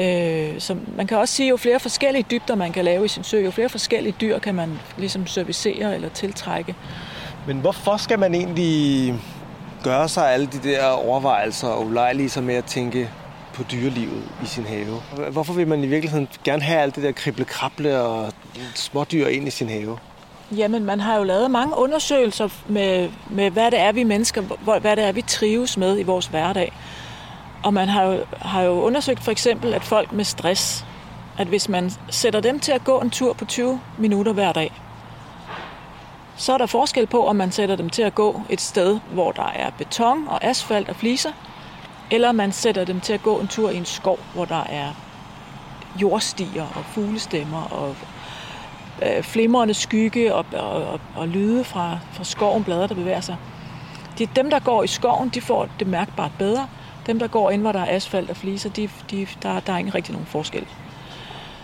Øh, 0.00 0.60
så 0.60 0.76
man 0.96 1.06
kan 1.06 1.18
også 1.18 1.34
sige, 1.34 1.48
jo 1.48 1.56
flere 1.56 1.80
forskellige 1.80 2.24
dybder 2.30 2.54
man 2.54 2.72
kan 2.72 2.84
lave 2.84 3.04
i 3.04 3.08
sin 3.08 3.24
sø, 3.24 3.40
jo 3.40 3.50
flere 3.50 3.68
forskellige 3.68 4.14
dyr 4.20 4.38
kan 4.38 4.54
man 4.54 4.78
ligesom 4.98 5.26
servicere 5.26 5.94
eller 5.94 6.08
tiltrække. 6.08 6.74
Men 7.46 7.58
hvorfor 7.58 7.96
skal 7.96 8.18
man 8.18 8.34
egentlig 8.34 9.14
gøre 9.84 10.08
sig 10.08 10.32
alle 10.32 10.46
de 10.46 10.58
der 10.68 10.86
overvejelser 10.86 11.68
og 11.68 11.86
ulejlige 11.86 12.28
sig 12.28 12.42
med 12.42 12.54
at 12.54 12.64
tænke 12.64 13.10
på 13.54 13.62
dyrelivet 13.72 14.22
i 14.42 14.46
sin 14.46 14.64
have? 14.64 15.02
Hvorfor 15.30 15.52
vil 15.52 15.68
man 15.68 15.84
i 15.84 15.86
virkeligheden 15.86 16.28
gerne 16.44 16.62
have 16.62 16.80
alt 16.80 16.96
det 16.96 17.02
der 17.02 17.12
krible-krable 17.12 18.00
og 18.00 18.32
smådyr 18.74 19.26
ind 19.26 19.48
i 19.48 19.50
sin 19.50 19.68
have? 19.68 19.98
Jamen, 20.56 20.84
man 20.84 21.00
har 21.00 21.16
jo 21.16 21.22
lavet 21.22 21.50
mange 21.50 21.76
undersøgelser 21.76 22.48
med, 22.68 23.08
med 23.30 23.50
hvad 23.50 23.70
det 23.70 23.80
er, 23.80 23.92
vi 23.92 24.02
mennesker, 24.04 24.42
hvad 24.80 24.96
det 24.96 25.04
er, 25.04 25.12
vi 25.12 25.22
trives 25.22 25.76
med 25.76 25.98
i 25.98 26.02
vores 26.02 26.26
hverdag. 26.26 26.72
Og 27.66 27.74
man 27.74 27.88
har 27.88 28.02
jo, 28.02 28.24
har 28.40 28.62
jo 28.62 28.72
undersøgt 28.72 29.22
for 29.22 29.30
eksempel, 29.30 29.74
at 29.74 29.84
folk 29.84 30.12
med 30.12 30.24
stress, 30.24 30.86
at 31.38 31.46
hvis 31.46 31.68
man 31.68 31.90
sætter 32.10 32.40
dem 32.40 32.60
til 32.60 32.72
at 32.72 32.84
gå 32.84 33.00
en 33.00 33.10
tur 33.10 33.32
på 33.32 33.44
20 33.44 33.80
minutter 33.98 34.32
hver 34.32 34.52
dag, 34.52 34.72
så 36.36 36.52
er 36.52 36.58
der 36.58 36.66
forskel 36.66 37.06
på, 37.06 37.26
om 37.26 37.36
man 37.36 37.52
sætter 37.52 37.76
dem 37.76 37.90
til 37.90 38.02
at 38.02 38.14
gå 38.14 38.42
et 38.48 38.60
sted, 38.60 38.98
hvor 39.12 39.32
der 39.32 39.52
er 39.54 39.70
beton 39.78 40.28
og 40.28 40.44
asfalt 40.44 40.88
og 40.88 40.96
fliser, 40.96 41.30
eller 42.10 42.32
man 42.32 42.52
sætter 42.52 42.84
dem 42.84 43.00
til 43.00 43.12
at 43.12 43.22
gå 43.22 43.38
en 43.38 43.48
tur 43.48 43.70
i 43.70 43.76
en 43.76 43.84
skov, 43.84 44.18
hvor 44.34 44.44
der 44.44 44.64
er 44.64 44.88
jordstier 46.00 46.66
og 46.74 46.84
fuglestemmer 46.84 47.62
og 47.62 47.96
øh, 49.02 49.22
flimrende 49.22 49.74
skygge 49.74 50.34
og, 50.34 50.44
og, 50.52 50.70
og, 50.70 51.00
og 51.16 51.28
lyde 51.28 51.64
fra, 51.64 51.98
fra 52.12 52.24
skoven, 52.24 52.64
blader, 52.64 52.86
der 52.86 52.94
bevæger 52.94 53.20
sig. 53.20 53.36
De, 54.18 54.26
dem, 54.26 54.50
der 54.50 54.58
går 54.58 54.82
i 54.82 54.86
skoven, 54.86 55.28
de 55.28 55.40
får 55.40 55.68
det 55.78 55.86
mærkbart 55.86 56.32
bedre. 56.38 56.68
Dem, 57.06 57.18
der 57.18 57.26
går 57.26 57.50
ind, 57.50 57.62
hvor 57.62 57.72
der 57.72 57.80
er 57.80 57.96
asfalt 57.96 58.30
og 58.30 58.36
fliser, 58.36 58.70
de, 58.70 58.88
de, 59.10 59.26
der, 59.42 59.60
der 59.60 59.72
er 59.72 59.78
ikke 59.78 59.94
rigtig 59.94 60.12
nogen 60.12 60.26
forskel. 60.26 60.66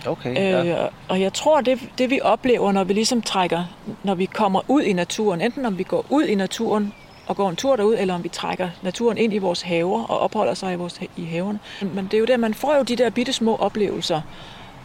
Okay, 0.06 0.34
ja. 0.34 0.84
øh, 0.84 0.88
og 1.08 1.20
jeg 1.20 1.32
tror, 1.32 1.60
det, 1.60 1.78
det 1.98 2.10
vi 2.10 2.20
oplever, 2.22 2.72
når 2.72 2.84
vi 2.84 2.92
ligesom 2.92 3.22
trækker, 3.22 3.64
når 4.02 4.14
vi 4.14 4.24
kommer 4.24 4.60
ud 4.68 4.82
i 4.82 4.92
naturen, 4.92 5.40
enten 5.40 5.66
om 5.66 5.78
vi 5.78 5.82
går 5.82 6.06
ud 6.10 6.24
i 6.24 6.34
naturen 6.34 6.92
og 7.26 7.36
går 7.36 7.50
en 7.50 7.56
tur 7.56 7.76
derud, 7.76 7.96
eller 7.98 8.14
om 8.14 8.24
vi 8.24 8.28
trækker 8.28 8.68
naturen 8.82 9.18
ind 9.18 9.34
i 9.34 9.38
vores 9.38 9.62
haver 9.62 10.04
og 10.04 10.18
opholder 10.18 10.54
sig 10.54 10.72
i, 10.72 10.76
vores, 10.76 11.00
i 11.16 11.24
haverne. 11.24 11.58
Men 11.94 12.04
det 12.04 12.14
er 12.14 12.18
jo 12.18 12.24
det, 12.24 12.40
man 12.40 12.54
får 12.54 12.76
jo 12.76 12.82
de 12.82 12.96
der 12.96 13.10
bitte 13.10 13.32
små 13.32 13.56
oplevelser, 13.56 14.20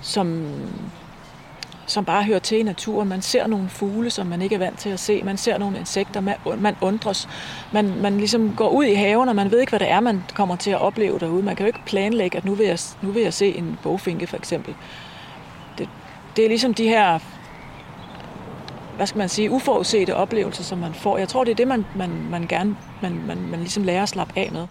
som, 0.02 0.52
som 1.88 2.06
bare 2.06 2.24
hører 2.24 2.40
til 2.40 2.60
i 2.60 2.64
naturen. 2.64 3.10
Man 3.10 3.22
ser 3.22 3.48
nogle 3.48 3.70
fugle, 3.70 4.10
som 4.10 4.28
man 4.28 4.42
ikke 4.42 4.56
er 4.56 4.60
vant 4.60 4.80
til 4.80 4.90
at 4.90 5.00
se. 5.00 5.24
Man 5.24 5.38
ser 5.38 5.58
nogle 5.58 5.80
insekter, 5.80 6.22
man, 6.22 6.36
man 6.58 6.76
undres. 6.82 7.30
Man, 7.74 8.02
man 8.02 8.18
ligesom 8.18 8.54
går 8.56 8.70
ud 8.70 8.86
i 8.86 8.94
haven, 8.94 9.30
og 9.30 9.36
man 9.36 9.52
ved 9.52 9.60
ikke, 9.60 9.70
hvad 9.70 9.80
det 9.80 9.92
er, 9.92 10.00
man 10.00 10.24
kommer 10.34 10.56
til 10.56 10.72
at 10.72 10.82
opleve 10.82 11.20
derude. 11.20 11.44
Man 11.44 11.56
kan 11.56 11.66
jo 11.66 11.68
ikke 11.68 11.86
planlægge, 11.86 12.38
at 12.38 12.46
nu 12.46 12.54
vil 12.54 12.66
jeg, 12.66 12.80
nu 13.02 13.12
vil 13.12 13.24
jeg 13.24 13.34
se 13.34 13.58
en 13.58 13.80
bogfinke, 13.84 14.28
for 14.28 14.38
eksempel. 14.38 14.76
Det, 15.78 15.90
det 16.36 16.46
er 16.46 16.50
ligesom 16.50 16.74
de 16.74 16.88
her 16.88 17.20
hvad 18.96 19.08
skal 19.08 19.18
man 19.18 19.30
sige, 19.30 19.52
uforudsete 19.52 20.16
oplevelser, 20.16 20.64
som 20.64 20.78
man 20.78 20.94
får. 20.94 21.18
Jeg 21.18 21.30
tror, 21.30 21.44
det 21.44 21.52
er 21.52 21.56
det, 21.56 21.68
man, 21.68 21.86
man, 21.96 22.10
man 22.30 22.48
gerne 22.48 22.78
man, 23.02 23.22
man, 23.28 23.38
man 23.38 23.60
ligesom 23.60 23.84
lærer 23.84 24.04
at 24.04 24.10
slappe 24.10 24.34
af 24.40 24.50
med. 24.52 24.68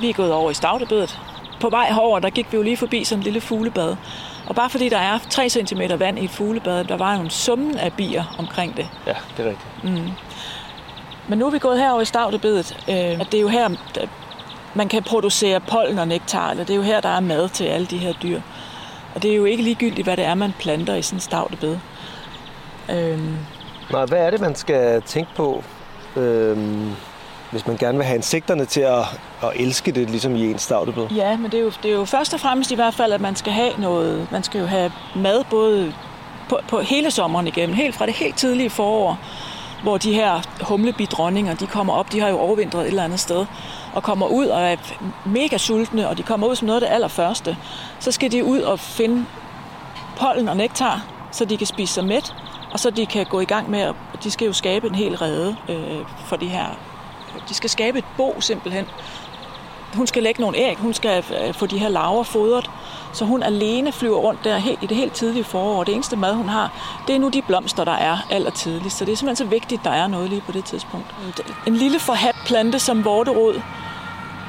Vi 0.00 0.10
er 0.10 0.14
gået 0.14 0.32
over 0.32 0.50
i 0.50 0.54
Stavtebedet. 0.54 1.18
På 1.60 1.70
vej 1.70 1.86
herover, 1.86 2.18
der 2.18 2.30
gik 2.30 2.52
vi 2.52 2.56
jo 2.56 2.62
lige 2.62 2.76
forbi 2.76 3.04
sådan 3.04 3.20
en 3.20 3.24
lille 3.24 3.40
fuglebad. 3.40 3.96
Og 4.46 4.54
bare 4.54 4.70
fordi 4.70 4.88
der 4.88 4.98
er 4.98 5.18
3 5.30 5.48
cm 5.48 5.80
vand 5.98 6.18
i 6.18 6.24
et 6.24 6.30
fuglebad, 6.30 6.84
der 6.84 6.96
var 6.96 7.14
jo 7.14 7.20
en 7.20 7.30
summen 7.30 7.78
af 7.78 7.92
bier 7.92 8.36
omkring 8.38 8.76
det. 8.76 8.88
Ja, 9.06 9.14
det 9.36 9.46
er 9.46 9.48
rigtigt. 9.48 9.84
Mm. 9.84 10.10
Men 11.28 11.38
nu 11.38 11.46
er 11.46 11.50
vi 11.50 11.58
gået 11.58 11.78
herover 11.78 12.00
i 12.00 12.04
Stavtebedet. 12.04 12.76
Øh, 12.88 13.20
og 13.20 13.26
det 13.32 13.34
er 13.34 13.40
jo 13.40 13.48
her, 13.48 13.68
man 14.74 14.88
kan 14.88 15.02
producere 15.02 15.60
pollen 15.60 15.98
og 15.98 16.08
nektar, 16.08 16.50
eller 16.50 16.64
det 16.64 16.72
er 16.72 16.76
jo 16.76 16.82
her, 16.82 17.00
der 17.00 17.08
er 17.08 17.20
mad 17.20 17.48
til 17.48 17.64
alle 17.64 17.86
de 17.86 17.98
her 17.98 18.12
dyr. 18.12 18.40
Og 19.14 19.22
det 19.22 19.30
er 19.30 19.36
jo 19.36 19.44
ikke 19.44 19.62
ligegyldigt, 19.62 20.06
hvad 20.06 20.16
det 20.16 20.24
er, 20.24 20.34
man 20.34 20.54
planter 20.58 20.94
i 20.94 21.02
sådan 21.02 21.16
en 21.16 21.20
stavtebed. 21.20 21.78
Øhm. 22.90 23.36
Nej, 23.92 24.04
hvad 24.04 24.18
er 24.18 24.30
det, 24.30 24.40
man 24.40 24.54
skal 24.54 25.02
tænke 25.02 25.30
på, 25.36 25.64
øhm, 26.16 26.92
hvis 27.50 27.66
man 27.66 27.76
gerne 27.76 27.98
vil 27.98 28.06
have 28.06 28.16
insekterne 28.16 28.64
til 28.64 28.80
at, 28.80 29.00
at 29.42 29.50
elske 29.54 29.92
det, 29.92 30.10
ligesom 30.10 30.36
i 30.36 30.50
en 30.50 30.58
stavtebed? 30.58 31.06
Ja, 31.08 31.36
men 31.36 31.50
det 31.50 31.58
er, 31.58 31.64
jo, 31.64 31.72
det 31.82 31.90
er 31.90 31.94
jo 31.94 32.04
først 32.04 32.34
og 32.34 32.40
fremmest 32.40 32.70
i 32.70 32.74
hvert 32.74 32.94
fald, 32.94 33.12
at 33.12 33.20
man 33.20 33.36
skal 33.36 33.52
have 33.52 33.72
noget, 33.78 34.28
man 34.32 34.42
skal 34.42 34.60
jo 34.60 34.66
have 34.66 34.92
mad 35.16 35.44
både 35.50 35.92
på, 36.48 36.58
på 36.68 36.80
hele 36.80 37.10
sommeren 37.10 37.46
igennem, 37.46 37.76
helt 37.76 37.94
fra 37.94 38.06
det 38.06 38.14
helt 38.14 38.36
tidlige 38.36 38.70
forår, 38.70 39.18
hvor 39.82 39.98
de 39.98 40.12
her 40.12 40.40
humlebidronninger, 40.60 41.54
de 41.54 41.66
kommer 41.66 41.92
op, 41.92 42.12
de 42.12 42.20
har 42.20 42.28
jo 42.28 42.38
overvintret 42.38 42.82
et 42.82 42.88
eller 42.88 43.04
andet 43.04 43.20
sted, 43.20 43.46
og 43.94 44.02
kommer 44.02 44.26
ud 44.26 44.46
og 44.46 44.62
er 44.62 44.76
mega 45.24 45.58
sultne, 45.58 46.08
og 46.08 46.18
de 46.18 46.22
kommer 46.22 46.46
ud 46.46 46.56
som 46.56 46.66
noget 46.66 46.82
af 46.82 46.88
det 46.88 46.94
allerførste, 46.94 47.56
så 48.00 48.12
skal 48.12 48.32
de 48.32 48.44
ud 48.44 48.60
og 48.60 48.80
finde 48.80 49.24
pollen 50.16 50.48
og 50.48 50.56
nektar, 50.56 51.06
så 51.32 51.44
de 51.44 51.56
kan 51.56 51.66
spise 51.66 51.94
sig 51.94 52.04
mæt, 52.04 52.34
og 52.72 52.80
så 52.80 52.90
de 52.90 53.06
kan 53.06 53.26
gå 53.26 53.40
i 53.40 53.44
gang 53.44 53.70
med, 53.70 53.80
at 53.80 53.94
de 54.24 54.30
skal 54.30 54.46
jo 54.46 54.52
skabe 54.52 54.86
en 54.86 54.94
hel 54.94 55.16
rede 55.16 55.56
øh, 55.68 56.00
for 56.26 56.36
de 56.36 56.46
her. 56.46 56.66
De 57.48 57.54
skal 57.54 57.70
skabe 57.70 57.98
et 57.98 58.04
bo 58.16 58.40
simpelthen. 58.40 58.86
Hun 59.94 60.06
skal 60.06 60.22
lægge 60.22 60.40
nogle 60.40 60.58
æg, 60.58 60.76
hun 60.76 60.94
skal 60.94 61.24
øh, 61.46 61.54
få 61.54 61.66
de 61.66 61.78
her 61.78 61.88
laver 61.88 62.22
fodret, 62.22 62.70
så 63.12 63.24
hun 63.24 63.42
alene 63.42 63.92
flyver 63.92 64.18
rundt 64.18 64.44
der 64.44 64.58
helt, 64.58 64.82
i 64.82 64.86
det 64.86 64.96
helt 64.96 65.12
tidlige 65.12 65.44
forår. 65.44 65.84
Det 65.84 65.94
eneste 65.94 66.16
mad, 66.16 66.34
hun 66.34 66.48
har, 66.48 66.72
det 67.06 67.14
er 67.14 67.18
nu 67.18 67.28
de 67.28 67.42
blomster, 67.42 67.84
der 67.84 67.92
er 67.92 68.26
allertidligst. 68.30 68.96
Så 68.96 69.04
det 69.04 69.12
er 69.12 69.16
simpelthen 69.16 69.46
så 69.46 69.50
vigtigt, 69.50 69.78
at 69.78 69.84
der 69.84 69.90
er 69.90 70.06
noget 70.06 70.30
lige 70.30 70.42
på 70.46 70.52
det 70.52 70.64
tidspunkt. 70.64 71.14
En 71.66 71.76
lille 71.76 71.98
forhat 71.98 72.36
plante 72.46 72.78
som 72.78 73.04
vorterod, 73.04 73.60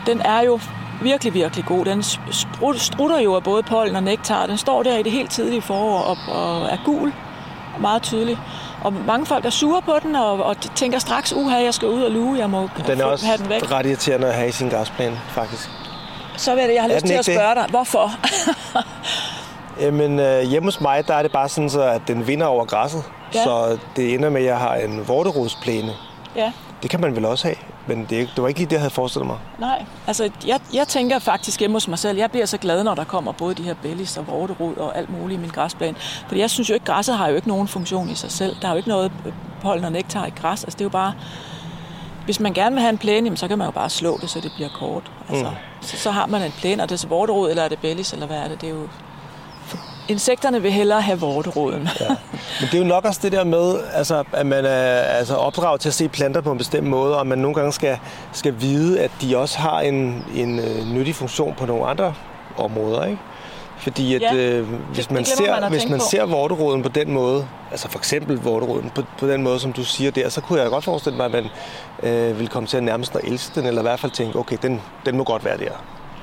den 0.06 0.22
er 0.22 0.42
jo 0.42 0.60
virkelig, 1.02 1.34
virkelig 1.34 1.66
god. 1.66 1.86
Den 1.86 2.04
strutter 2.78 3.20
jo 3.20 3.36
af 3.36 3.44
både 3.44 3.64
pollen 3.64 3.96
og 3.96 4.04
nektar. 4.04 4.46
Den 4.46 4.58
står 4.58 4.84
der 4.84 4.98
i 4.98 5.04
det 5.04 5.12
helt 5.12 5.32
tidlige 5.32 5.62
forår 5.62 6.00
og, 6.00 6.18
og 6.28 6.66
er 6.66 6.78
gul 6.86 7.14
og 7.76 7.82
meget 7.82 8.02
tydelig. 8.02 8.38
Og 8.84 8.94
mange 8.94 9.26
folk 9.26 9.46
er 9.46 9.50
sure 9.50 9.82
på 9.82 9.94
den, 10.04 10.16
og, 10.16 10.44
og 10.44 10.56
tænker 10.76 11.00
straks, 11.00 11.34
uha, 11.34 11.58
jeg 11.64 11.74
skal 11.74 11.88
ud 11.88 12.02
og 12.02 12.12
luge, 12.12 12.40
jeg 12.40 12.50
må 12.50 12.70
den 12.88 13.02
er 13.02 13.06
også 13.06 13.26
have 13.26 13.38
den 13.38 13.50
væk. 13.50 13.72
ret 13.72 13.86
irriterende 13.86 14.28
at 14.28 14.34
have 14.34 14.50
i 14.50 14.52
sin 14.52 14.70
græsplæne, 14.70 15.20
faktisk. 15.30 15.70
Så 16.38 16.56
vil 16.56 16.64
jeg, 16.64 16.74
jeg 16.74 16.82
har 16.82 16.90
lyst 16.90 17.06
til 17.06 17.14
at 17.14 17.26
spørge 17.26 17.50
det? 17.50 17.56
dig, 17.56 17.66
hvorfor? 17.70 18.12
Jamen, 19.84 20.20
øh, 20.20 20.42
hjemme 20.42 20.68
hos 20.68 20.82
mig, 20.82 21.08
der 21.08 21.14
er 21.14 21.22
det 21.22 21.32
bare 21.32 21.50
sådan, 21.50 21.70
så, 21.70 21.82
at 21.82 22.02
den 22.08 22.28
vinder 22.28 22.46
over 22.46 22.66
græsset. 22.66 23.04
Ja. 23.36 23.44
Så 23.44 23.78
det 23.96 24.14
ender 24.14 24.30
med, 24.30 24.42
at 24.42 24.48
jeg 24.48 24.58
har 24.58 24.76
en 24.76 25.08
vorterodsplæne. 25.08 25.92
Ja. 26.36 26.52
Det 26.82 26.90
kan 26.90 27.02
man 27.02 27.16
vel 27.16 27.26
også 27.26 27.48
have, 27.48 27.56
men 27.88 28.00
det, 28.10 28.30
det 28.36 28.42
var 28.42 28.48
ikke 28.48 28.60
lige 28.60 28.70
det, 28.70 28.74
jeg 28.74 28.82
havde 28.82 28.94
forestillet 28.94 29.28
mig. 29.28 29.38
Nej, 29.60 29.86
altså 30.08 30.30
jeg, 30.48 30.60
jeg 30.74 30.88
tænker 30.88 31.20
faktisk 31.20 31.60
hjemme 31.60 31.76
hos 31.76 31.88
mig 31.88 32.00
selv, 32.00 32.18
jeg 32.18 32.32
bliver 32.32 32.46
så 32.46 32.58
glad, 32.58 32.84
når 32.84 32.96
der 32.96 33.04
kommer 33.04 33.32
både 33.32 33.56
de 33.56 33.64
her 33.64 33.74
bellis 33.82 34.18
og 34.18 34.28
vorterod 34.28 34.78
og 34.78 34.98
alt 34.98 35.10
muligt 35.10 35.38
i 35.38 35.42
min 35.42 35.50
græsplæne. 35.50 35.96
Fordi 36.28 36.42
jeg 36.42 36.50
synes 36.50 36.70
jo 36.70 36.74
ikke, 36.74 36.86
græsset 36.86 37.18
har 37.18 37.28
jo 37.28 37.36
ikke 37.36 37.48
nogen 37.48 37.68
funktion 37.68 38.10
i 38.10 38.16
sig 38.16 38.32
selv. 38.32 38.56
Der 38.62 38.68
er 38.68 38.72
jo 38.72 38.78
ikke 38.78 38.90
noget 38.90 39.12
pollen 39.62 39.86
og 39.86 39.92
nektar 39.92 40.26
i 40.26 40.30
græs. 40.30 40.64
Altså 40.64 40.78
det 40.78 40.82
er 40.82 40.86
jo 40.86 40.90
bare, 40.90 41.14
hvis 42.26 42.40
man 42.40 42.54
gerne 42.54 42.76
vil 42.76 42.82
have 42.82 42.90
en 42.90 42.98
plæne, 42.98 43.38
så 43.38 43.48
kan 43.48 43.58
man 43.58 43.66
jo 43.66 43.72
bare 43.72 43.90
slå 43.90 44.18
det, 44.22 44.30
så 44.30 44.40
det 44.40 44.52
bliver 44.56 44.70
kort. 44.70 45.12
Altså, 45.30 45.50
mm. 45.50 45.56
så, 45.82 45.98
så 45.98 46.12
har 46.12 46.26
man 46.26 46.42
en 46.42 46.52
plæne, 46.52 46.84
og 46.84 46.90
det 46.90 46.96
er 46.96 47.00
så 47.00 47.08
vorterod, 47.08 47.50
eller 47.50 47.64
er 47.64 47.70
det 47.70 47.80
bellis, 47.80 48.14
eller 48.14 48.28
hvad 48.28 48.38
er 48.38 48.48
det? 48.48 48.62
Det 48.62 48.70
er 48.70 48.74
jo 48.74 48.88
Insekterne 50.08 50.62
vil 50.62 50.72
hellere 50.72 51.02
have 51.02 51.20
vorteroden. 51.20 51.90
ja. 52.00 52.08
Men 52.60 52.70
det 52.72 52.74
er 52.74 52.78
jo 52.78 52.84
nok 52.84 53.06
også 53.06 53.20
det 53.24 53.32
der 53.32 53.44
med, 53.44 53.80
altså, 53.94 54.24
at 54.34 54.46
man 54.46 54.66
er 54.66 55.00
altså, 55.00 55.36
opdraget 55.36 55.82
til 55.82 55.90
at 55.90 55.94
se 55.94 56.10
planter 56.10 56.42
på 56.42 56.52
en 56.52 56.58
bestemt 56.58 56.88
måde, 56.88 57.20
og 57.20 57.28
man 57.28 57.38
nogle 57.38 57.56
gange 57.56 57.74
skal, 57.74 57.98
skal 58.32 58.56
vide, 58.60 59.00
at 59.00 59.12
de 59.22 59.38
også 59.38 59.58
har 59.60 59.80
en, 59.80 60.26
en 60.36 60.60
uh, 60.60 60.88
nyttig 60.94 61.16
funktion 61.16 61.54
på 61.58 61.66
nogle 61.66 61.86
andre 61.86 62.14
områder. 62.58 63.06
Ikke? 63.06 63.20
Fordi 63.80 64.16
at, 64.16 64.22
Ja, 64.22 64.36
øh, 64.36 64.68
hvis 64.94 65.06
det 65.08 65.14
man 65.14 65.24
glemmer 65.24 65.56
ser, 65.56 65.62
man 65.62 65.72
hvis 65.72 65.90
man 65.90 66.00
på. 66.00 66.06
ser 66.12 66.26
vorteroden 66.26 66.84
på 66.84 66.90
den 66.90 67.12
måde, 67.12 67.48
altså 67.72 67.90
for 67.90 68.00
eksempel 68.00 68.38
vorteroden 68.38 68.90
på, 68.96 69.02
på 69.20 69.28
den 69.28 69.44
måde, 69.44 69.60
som 69.60 69.74
du 69.74 69.84
siger 69.84 70.12
der, 70.12 70.30
så 70.30 70.42
kunne 70.42 70.62
jeg 70.62 70.70
godt 70.70 70.84
forestille 70.84 71.18
mig, 71.18 71.26
at 71.26 71.32
man 71.32 71.46
øh, 72.04 72.38
ville 72.38 72.48
komme 72.48 72.68
til 72.68 72.78
at 72.78 72.84
nærmest 72.84 73.16
at 73.16 73.22
elske 73.24 73.60
den, 73.60 73.68
eller 73.68 73.82
i 73.82 73.84
hvert 73.84 74.00
fald 74.00 74.12
tænke, 74.12 74.40
okay, 74.40 74.58
den, 74.62 74.82
den 75.06 75.18
må 75.18 75.24
godt 75.24 75.46
være 75.46 75.58
der. 75.58 75.72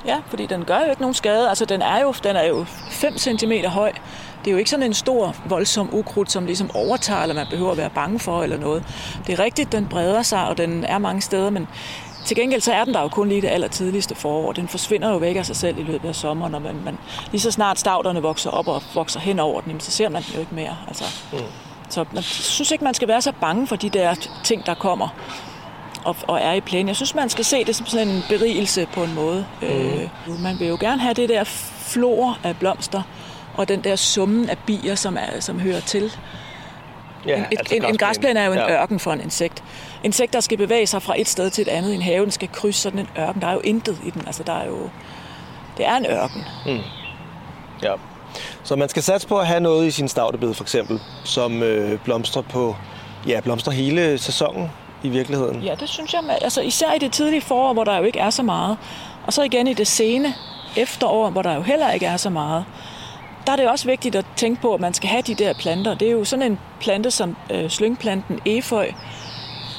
Ja, 0.05 0.17
fordi 0.27 0.45
den 0.45 0.65
gør 0.65 0.79
jo 0.79 0.89
ikke 0.89 1.01
nogen 1.01 1.13
skade. 1.13 1.49
Altså, 1.49 1.65
den 1.65 1.81
er 1.81 2.01
jo, 2.01 2.13
den 2.23 2.35
er 2.35 2.43
jo 2.43 2.65
5 2.91 3.17
cm 3.17 3.51
høj. 3.65 3.91
Det 4.39 4.47
er 4.47 4.51
jo 4.51 4.57
ikke 4.57 4.69
sådan 4.69 4.85
en 4.85 4.93
stor, 4.93 5.35
voldsom 5.45 5.89
ukrudt, 5.93 6.31
som 6.31 6.45
ligesom 6.45 6.75
overtager, 6.75 7.21
eller 7.21 7.35
man 7.35 7.47
behøver 7.49 7.71
at 7.71 7.77
være 7.77 7.89
bange 7.89 8.19
for 8.19 8.43
eller 8.43 8.57
noget. 8.57 8.83
Det 9.27 9.39
er 9.39 9.43
rigtigt, 9.43 9.71
den 9.71 9.87
breder 9.87 10.21
sig, 10.21 10.47
og 10.47 10.57
den 10.57 10.83
er 10.83 10.97
mange 10.97 11.21
steder, 11.21 11.49
men 11.49 11.67
til 12.25 12.37
gengæld 12.37 12.61
så 12.61 12.73
er 12.73 12.83
den 12.83 12.93
der 12.93 13.01
jo 13.01 13.07
kun 13.07 13.29
lige 13.29 13.41
det 13.41 13.47
allertidligste 13.47 14.15
forår. 14.15 14.51
Den 14.51 14.67
forsvinder 14.67 15.09
jo 15.09 15.17
væk 15.17 15.35
af 15.35 15.45
sig 15.45 15.55
selv 15.55 15.79
i 15.79 15.83
løbet 15.83 16.09
af 16.09 16.15
sommeren, 16.15 16.55
og 16.55 16.61
man, 16.61 16.75
man, 16.85 16.97
lige 17.31 17.41
så 17.41 17.51
snart 17.51 17.79
stavterne 17.79 18.21
vokser 18.21 18.49
op 18.49 18.67
og 18.67 18.83
vokser 18.93 19.19
hen 19.19 19.39
over 19.39 19.61
den, 19.61 19.79
så 19.79 19.91
ser 19.91 20.09
man 20.09 20.21
den 20.21 20.33
jo 20.33 20.39
ikke 20.39 20.55
mere. 20.55 20.77
Altså, 20.87 21.03
mm. 21.31 21.39
Så 21.89 22.05
man 22.11 22.23
synes 22.23 22.71
ikke, 22.71 22.83
man 22.83 22.93
skal 22.93 23.07
være 23.07 23.21
så 23.21 23.31
bange 23.41 23.67
for 23.67 23.75
de 23.75 23.89
der 23.89 24.15
ting, 24.43 24.65
der 24.65 24.73
kommer 24.73 25.07
og, 26.05 26.15
og 26.27 26.39
er 26.41 26.53
i 26.53 26.61
plænen. 26.61 26.87
Jeg 26.87 26.95
synes, 26.95 27.15
man 27.15 27.29
skal 27.29 27.45
se 27.45 27.63
det 27.63 27.75
som 27.75 27.85
sådan 27.85 28.07
en 28.07 28.23
berigelse 28.29 28.87
på 28.93 29.03
en 29.03 29.13
måde. 29.13 29.45
Mm. 29.61 29.67
Øh, 29.67 30.09
man 30.39 30.59
vil 30.59 30.67
jo 30.67 30.77
gerne 30.79 31.01
have 31.01 31.13
det 31.13 31.29
der 31.29 31.43
flor 31.79 32.37
af 32.43 32.57
blomster, 32.57 33.01
og 33.57 33.67
den 33.67 33.83
der 33.83 33.95
summen 33.95 34.49
af 34.49 34.57
bier, 34.57 34.95
som, 34.95 35.17
er, 35.17 35.39
som 35.39 35.59
hører 35.59 35.79
til. 35.79 36.11
Ja, 37.27 37.37
En, 37.37 37.45
et, 37.51 37.71
en, 37.71 37.85
en 37.85 37.97
græsplæne 37.97 38.39
er 38.39 38.45
jo 38.45 38.51
en 38.51 38.57
ja. 38.57 38.81
ørken 38.81 38.99
for 38.99 39.13
en 39.13 39.21
insekt. 39.21 39.63
Insekter 40.03 40.39
skal 40.39 40.57
bevæge 40.57 40.87
sig 40.87 41.01
fra 41.01 41.13
et 41.17 41.27
sted 41.27 41.49
til 41.49 41.61
et 41.61 41.67
andet 41.67 41.91
i 41.91 41.95
en 41.95 42.01
have. 42.01 42.23
Den 42.23 42.31
skal 42.31 42.49
krydse 42.53 42.81
sådan 42.81 42.99
en 42.99 43.07
ørken. 43.19 43.41
Der 43.41 43.47
er 43.47 43.53
jo 43.53 43.59
intet 43.59 43.97
i 44.05 44.09
den. 44.09 44.23
Altså, 44.27 44.43
der 44.43 44.53
er 44.53 44.67
jo... 44.67 44.89
Det 45.77 45.87
er 45.87 45.95
en 45.95 46.05
ørken. 46.05 46.43
Ja. 47.83 47.93
Så 48.63 48.75
man 48.75 48.89
skal 48.89 49.03
satse 49.03 49.27
på 49.27 49.39
at 49.39 49.47
have 49.47 49.59
noget 49.59 49.87
i 49.87 49.91
sin 49.91 50.07
stavtebed, 50.07 50.53
for 50.53 50.63
eksempel, 50.63 50.99
som 51.23 51.63
øh, 51.63 51.99
blomstrer 51.99 52.41
på, 52.41 52.75
ja, 53.27 53.39
blomstrer 53.39 53.73
hele 53.73 54.17
sæsonen 54.17 54.69
i 55.05 55.09
virkeligheden. 55.09 55.61
Ja, 55.61 55.75
det 55.79 55.89
synes 55.89 56.13
jeg. 56.13 56.21
Altså, 56.41 56.61
især 56.61 56.93
i 56.93 56.99
det 56.99 57.11
tidlige 57.11 57.41
forår, 57.41 57.73
hvor 57.73 57.83
der 57.83 57.97
jo 57.97 58.03
ikke 58.03 58.19
er 58.19 58.29
så 58.29 58.43
meget. 58.43 58.77
Og 59.27 59.33
så 59.33 59.43
igen 59.43 59.67
i 59.67 59.73
det 59.73 59.87
sene 59.87 60.33
efterår, 60.77 61.29
hvor 61.29 61.41
der 61.41 61.55
jo 61.55 61.61
heller 61.61 61.91
ikke 61.91 62.05
er 62.05 62.17
så 62.17 62.29
meget. 62.29 62.65
Der 63.45 63.51
er 63.51 63.55
det 63.55 63.69
også 63.69 63.85
vigtigt 63.85 64.15
at 64.15 64.25
tænke 64.35 64.61
på, 64.61 64.73
at 64.73 64.81
man 64.81 64.93
skal 64.93 65.09
have 65.09 65.21
de 65.21 65.35
der 65.35 65.53
planter. 65.53 65.93
Det 65.93 66.07
er 66.07 66.11
jo 66.11 66.23
sådan 66.23 66.51
en 66.51 66.59
plante 66.79 67.11
som 67.11 67.35
øh, 67.51 67.69
slyngplanten 67.69 68.39
efeu. 68.45 68.83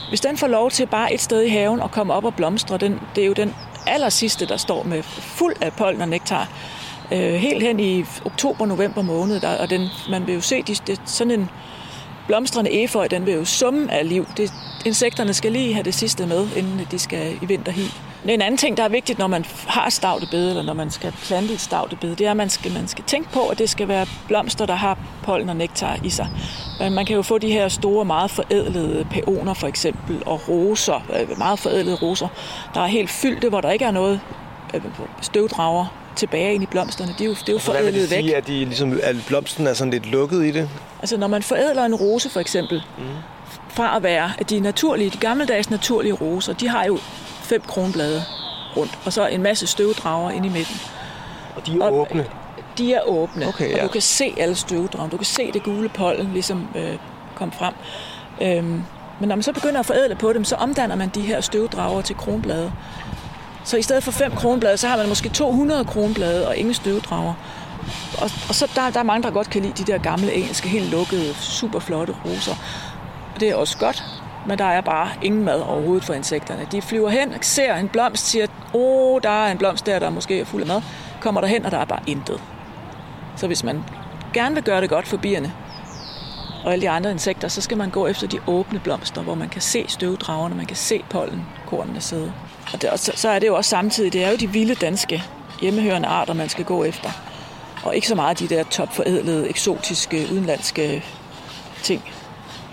Hvis 0.08 0.20
den 0.20 0.36
får 0.36 0.46
lov 0.46 0.70
til 0.70 0.86
bare 0.86 1.14
et 1.14 1.20
sted 1.20 1.42
i 1.42 1.48
haven 1.48 1.80
og 1.80 1.90
komme 1.90 2.14
op 2.14 2.24
og 2.24 2.34
blomstre, 2.34 2.76
den, 2.76 3.00
det 3.14 3.22
er 3.22 3.26
jo 3.26 3.32
den 3.32 3.54
aller 3.86 4.08
sidste, 4.08 4.46
der 4.46 4.56
står 4.56 4.82
med 4.82 5.02
fuld 5.02 5.54
af 5.60 5.72
pollen 5.72 6.02
og 6.02 6.08
nektar. 6.08 6.48
Øh, 7.12 7.34
helt 7.34 7.62
hen 7.62 7.80
i 7.80 8.04
oktober-november 8.24 9.02
måned, 9.02 9.40
der, 9.40 9.58
og 9.58 9.70
den, 9.70 9.88
man 10.10 10.26
vil 10.26 10.34
jo 10.34 10.40
se, 10.40 10.62
de, 10.62 10.74
det, 10.86 11.00
sådan 11.04 11.30
en 11.30 11.50
blomstrende 12.26 12.72
efeu, 12.72 13.06
den 13.10 13.26
vil 13.26 13.34
jo 13.34 13.44
summe 13.44 13.92
af 13.92 14.08
liv. 14.08 14.26
Det, 14.36 14.52
insekterne 14.86 15.34
skal 15.34 15.52
lige 15.52 15.74
have 15.74 15.84
det 15.84 15.94
sidste 15.94 16.26
med, 16.26 16.48
inden 16.56 16.86
de 16.90 16.98
skal 16.98 17.38
i 17.42 17.46
vinterhi. 17.46 17.90
En 18.28 18.42
anden 18.42 18.58
ting, 18.58 18.76
der 18.76 18.82
er 18.82 18.88
vigtigt, 18.88 19.18
når 19.18 19.26
man 19.26 19.44
har 19.66 19.90
stavtebede, 19.90 20.48
eller 20.50 20.62
når 20.62 20.72
man 20.72 20.90
skal 20.90 21.12
plante 21.12 21.54
et 21.54 21.60
stavtebede, 21.60 22.16
det 22.16 22.26
er, 22.26 22.30
at 22.30 22.36
man 22.36 22.50
skal, 22.50 22.72
man 22.72 22.88
skal 22.88 23.04
tænke 23.04 23.32
på, 23.32 23.46
at 23.48 23.58
det 23.58 23.70
skal 23.70 23.88
være 23.88 24.06
blomster, 24.26 24.66
der 24.66 24.74
har 24.74 24.98
pollen 25.22 25.48
og 25.48 25.56
nektar 25.56 25.98
i 26.04 26.10
sig. 26.10 26.28
Men 26.80 26.92
Man 26.92 27.06
kan 27.06 27.16
jo 27.16 27.22
få 27.22 27.38
de 27.38 27.52
her 27.52 27.68
store, 27.68 28.04
meget 28.04 28.30
forædlede 28.30 29.06
peoner 29.10 29.54
for 29.54 29.66
eksempel, 29.66 30.22
og 30.26 30.48
roser, 30.48 31.04
øh, 31.20 31.38
meget 31.38 31.58
forædlede 31.58 31.96
roser, 31.96 32.28
der 32.74 32.80
er 32.80 32.86
helt 32.86 33.10
fyldte, 33.10 33.48
hvor 33.48 33.60
der 33.60 33.70
ikke 33.70 33.84
er 33.84 33.90
noget 33.90 34.20
øh, 34.74 34.82
støvdrager 35.20 36.05
tilbage 36.16 36.54
ind 36.54 36.62
i 36.62 36.66
blomsterne. 36.66 37.14
De 37.18 37.24
er 37.24 37.28
jo, 37.28 37.34
det 37.34 37.48
er 37.48 37.52
jo 37.52 37.58
Så 37.58 37.70
hvad 37.72 37.82
vil 37.82 37.94
det 37.94 38.00
forædlet 38.08 38.10
væk. 38.10 38.24
sige, 38.24 38.36
at, 38.36 38.46
de, 38.46 38.64
ligesom, 38.64 39.00
at 39.02 39.16
blomsten 39.26 39.66
er 39.66 39.74
sådan 39.74 39.90
lidt 39.90 40.06
lukket 40.06 40.44
i 40.44 40.50
det? 40.50 40.68
Altså 41.00 41.16
når 41.16 41.26
man 41.26 41.42
forædler 41.42 41.84
en 41.84 41.94
rose 41.94 42.30
for 42.30 42.40
eksempel, 42.40 42.82
mm. 42.98 43.04
fra 43.68 43.96
at 43.96 44.02
være, 44.02 44.32
at 44.38 44.50
de 44.50 44.60
naturlige, 44.60 45.10
de 45.10 45.18
gammeldags 45.18 45.70
naturlige 45.70 46.12
roser, 46.12 46.52
de 46.52 46.68
har 46.68 46.84
jo 46.84 46.98
fem 47.42 47.60
kronblade 47.66 48.22
rundt, 48.76 48.98
og 49.04 49.12
så 49.12 49.26
en 49.26 49.42
masse 49.42 49.66
støvdrager 49.66 50.30
inde 50.30 50.48
i 50.48 50.50
midten. 50.50 50.76
Og 51.56 51.66
de 51.66 51.76
er 51.78 51.82
Og- 51.84 52.00
åbne. 52.00 52.26
De 52.78 52.94
er 52.94 53.00
åbne, 53.06 53.46
Okay, 53.48 53.72
og 53.72 53.78
ja. 53.78 53.82
du 53.82 53.88
kan 53.88 54.00
se 54.00 54.34
alle 54.38 54.54
støvdragerne. 54.54 55.10
Du 55.10 55.16
kan 55.16 55.26
se 55.26 55.52
det 55.52 55.62
gule 55.62 55.88
pollen 55.88 56.30
ligesom 56.32 56.68
øh, 56.76 56.94
komme 57.34 57.52
frem. 57.58 57.74
Øhm, 58.42 58.82
men 59.20 59.28
når 59.28 59.36
man 59.36 59.42
så 59.42 59.52
begynder 59.52 59.80
at 59.80 59.86
forædle 59.86 60.14
på 60.14 60.32
dem, 60.32 60.44
så 60.44 60.54
omdanner 60.56 60.96
man 60.96 61.08
de 61.14 61.20
her 61.20 61.40
støvdrager 61.40 62.02
til 62.02 62.16
kronblade. 62.16 62.72
Så 63.66 63.76
i 63.76 63.82
stedet 63.82 64.02
for 64.02 64.10
fem 64.10 64.32
kronblade, 64.32 64.76
så 64.76 64.88
har 64.88 64.96
man 64.96 65.08
måske 65.08 65.28
200 65.28 65.84
kronblade 65.84 66.48
og 66.48 66.56
ingen 66.56 66.74
støvdrager. 66.74 67.34
Og, 68.18 68.30
og 68.48 68.54
så 68.54 68.70
der, 68.74 68.90
der 68.90 69.00
er 69.00 69.04
mange, 69.04 69.22
der 69.22 69.30
godt 69.30 69.50
kan 69.50 69.62
lide 69.62 69.84
de 69.84 69.92
der 69.92 69.98
gamle 69.98 70.32
engelske, 70.32 70.68
helt 70.68 70.90
lukkede, 70.90 71.34
super 71.34 71.78
flotte 71.78 72.14
roser. 72.24 72.54
Og 73.34 73.40
det 73.40 73.50
er 73.50 73.54
også 73.54 73.78
godt, 73.78 74.04
men 74.46 74.58
der 74.58 74.64
er 74.64 74.80
bare 74.80 75.08
ingen 75.22 75.44
mad 75.44 75.60
overhovedet 75.60 76.04
for 76.04 76.14
insekterne. 76.14 76.66
De 76.72 76.82
flyver 76.82 77.10
hen, 77.10 77.42
ser 77.42 77.74
en 77.74 77.88
blomst, 77.88 78.26
siger, 78.26 78.46
åh, 78.74 79.14
oh, 79.14 79.20
der 79.22 79.44
er 79.44 79.52
en 79.52 79.58
blomst 79.58 79.86
der, 79.86 79.98
der 79.98 80.10
måske 80.10 80.40
er 80.40 80.44
fuld 80.44 80.62
af 80.62 80.68
mad. 80.68 80.82
Kommer 81.20 81.40
der 81.40 81.48
hen, 81.48 81.64
og 81.64 81.70
der 81.70 81.78
er 81.78 81.84
bare 81.84 82.02
intet. 82.06 82.40
Så 83.36 83.46
hvis 83.46 83.64
man 83.64 83.84
gerne 84.34 84.54
vil 84.54 84.64
gøre 84.64 84.80
det 84.80 84.90
godt 84.90 85.08
for 85.08 85.16
bierne 85.16 85.52
og 86.64 86.72
alle 86.72 86.82
de 86.82 86.90
andre 86.90 87.10
insekter, 87.10 87.48
så 87.48 87.60
skal 87.60 87.76
man 87.76 87.90
gå 87.90 88.06
efter 88.06 88.26
de 88.26 88.38
åbne 88.46 88.78
blomster, 88.78 89.22
hvor 89.22 89.34
man 89.34 89.48
kan 89.48 89.62
se 89.62 89.84
støvdragerne, 89.88 90.54
man 90.54 90.66
kan 90.66 90.76
se 90.76 91.02
pollenkornene 91.10 92.00
sidde. 92.00 92.32
Og 92.72 92.82
det, 92.82 92.90
og 92.90 92.98
så, 92.98 93.12
så 93.14 93.28
er 93.28 93.38
det 93.38 93.46
jo 93.46 93.56
også 93.56 93.70
samtidig, 93.70 94.12
det 94.12 94.24
er 94.24 94.30
jo 94.30 94.36
de 94.36 94.50
vilde 94.50 94.74
danske 94.74 95.22
hjemmehørende 95.60 96.08
arter, 96.08 96.34
man 96.34 96.48
skal 96.48 96.64
gå 96.64 96.84
efter. 96.84 97.10
Og 97.84 97.94
ikke 97.94 98.08
så 98.08 98.14
meget 98.14 98.38
de 98.38 98.48
der 98.48 98.64
topforædlede, 98.64 99.48
eksotiske, 99.48 100.26
udenlandske 100.32 101.04
ting. 101.82 102.02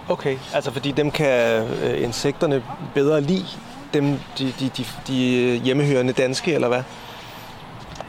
Okay, 0.10 0.38
altså 0.54 0.72
fordi 0.72 0.92
dem 0.92 1.12
kan 1.12 1.64
øh, 1.84 2.04
insekterne 2.04 2.64
bedre 2.94 3.22
lide, 3.22 3.46
dem, 3.94 4.20
de, 4.38 4.54
de, 4.60 4.70
de, 4.78 4.86
de 5.08 5.36
øh, 5.36 5.64
hjemmehørende 5.64 6.14
danske, 6.14 6.54
eller 6.54 6.68
hvad? 6.68 6.84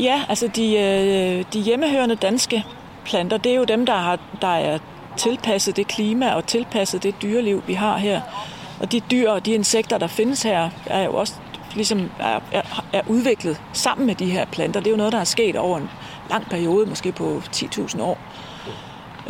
Ja, 0.01 0.23
altså 0.29 0.49
de, 0.49 0.77
øh, 0.77 1.45
de 1.53 1.61
hjemmehørende 1.61 2.15
danske 2.15 2.65
planter, 3.05 3.37
det 3.37 3.53
er 3.53 3.57
jo 3.57 3.65
dem, 3.65 3.87
der, 3.87 3.97
har, 3.97 4.19
der 4.43 4.57
er 4.57 4.79
tilpasset 5.17 5.77
det 5.77 5.87
klima 5.87 6.33
og 6.33 6.47
tilpasset 6.47 7.03
det 7.03 7.15
dyreliv, 7.23 7.63
vi 7.67 7.75
har 7.75 7.99
her. 7.99 8.21
Og 8.81 8.93
de 8.93 9.01
dyr 9.01 9.31
og 9.31 9.47
de 9.47 9.53
insekter, 9.53 9.99
der 9.99 10.07
findes 10.07 10.43
her, 10.43 10.71
er 10.87 11.03
jo 11.05 11.15
også 11.15 11.35
ligesom 11.75 12.11
er, 12.21 12.41
er, 12.53 12.85
er 12.93 13.03
udviklet 13.07 13.61
sammen 13.73 14.07
med 14.07 14.15
de 14.15 14.31
her 14.31 14.45
planter. 14.45 14.81
Det 14.81 14.87
er 14.87 14.91
jo 14.91 14.97
noget, 14.97 15.13
der 15.13 15.21
er 15.21 15.25
sket 15.25 15.57
over 15.57 15.79
en 15.79 15.91
lang 16.31 16.47
periode, 16.47 16.87
måske 16.87 17.13
på 17.13 17.43
10.000 17.53 18.03
år. 18.03 18.19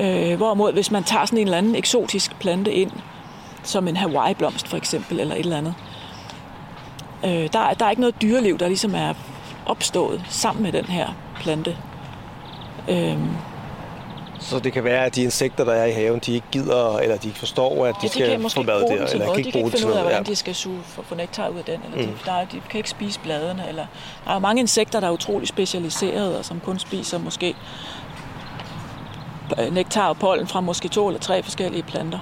Øh, 0.00 0.36
hvorimod, 0.36 0.72
hvis 0.72 0.90
man 0.90 1.04
tager 1.04 1.24
sådan 1.24 1.38
en 1.38 1.46
eller 1.46 1.58
anden 1.58 1.74
eksotisk 1.74 2.38
plante 2.38 2.72
ind, 2.72 2.90
som 3.62 3.88
en 3.88 3.96
Hawaii-blomst 3.96 4.68
for 4.68 4.76
eksempel, 4.76 5.20
eller 5.20 5.34
et 5.34 5.40
eller 5.40 5.58
andet, 5.58 5.74
øh, 7.24 7.52
der, 7.52 7.74
der 7.74 7.84
er 7.84 7.90
ikke 7.90 8.00
noget 8.00 8.22
dyreliv, 8.22 8.58
der 8.58 8.66
ligesom 8.66 8.94
er 8.94 9.14
opstået 9.66 10.24
sammen 10.28 10.62
med 10.62 10.72
den 10.72 10.84
her 10.84 11.08
plante. 11.40 11.76
Øh, 12.88 13.18
så 14.44 14.58
det 14.58 14.72
kan 14.72 14.84
være, 14.84 15.04
at 15.04 15.14
de 15.14 15.22
insekter, 15.22 15.64
der 15.64 15.72
er 15.72 15.84
i 15.84 15.92
haven, 15.92 16.20
de 16.26 16.32
ikke 16.34 16.46
gider, 16.52 16.98
eller 16.98 17.16
de 17.16 17.26
ikke 17.28 17.38
forstår, 17.38 17.86
at 17.86 17.94
de 17.94 17.98
ja, 18.02 18.06
de 18.06 18.10
skal 18.10 18.50
få 18.50 18.62
mad 18.62 18.80
der, 18.80 18.86
eller 18.86 18.96
noget. 18.96 19.10
kan 19.12 19.34
De 19.34 19.38
ikke 19.38 19.42
kan 19.52 19.52
bruge 19.52 19.66
ikke 19.68 19.78
finde 19.78 19.92
ud 19.92 19.96
af, 19.96 20.02
hvordan 20.02 20.24
de 20.24 20.36
skal 20.36 20.54
suge 20.54 20.80
for, 20.84 21.02
få 21.02 21.14
nektar 21.14 21.48
ud 21.48 21.58
af 21.58 21.64
den. 21.64 21.80
Eller 21.92 22.06
de, 22.06 22.12
der, 22.24 22.32
er- 22.32 22.44
de 22.44 22.60
kan 22.70 22.78
ikke 22.78 22.90
spise 22.90 23.20
bladene. 23.20 23.64
Eller, 23.68 23.86
der 24.24 24.30
er 24.30 24.34
jo 24.34 24.40
mange 24.40 24.60
insekter, 24.60 25.00
der 25.00 25.06
er 25.06 25.10
utrolig 25.10 25.48
specialiserede, 25.48 26.38
og 26.38 26.44
som 26.44 26.60
kun 26.60 26.78
spiser 26.78 27.18
måske 27.18 27.54
øh, 29.60 29.74
nektar 29.74 30.08
og 30.08 30.16
pollen 30.16 30.46
fra 30.46 30.60
måske 30.60 30.88
to 30.88 31.06
eller 31.08 31.20
tre 31.20 31.42
forskellige 31.42 31.82
planter. 31.82 32.18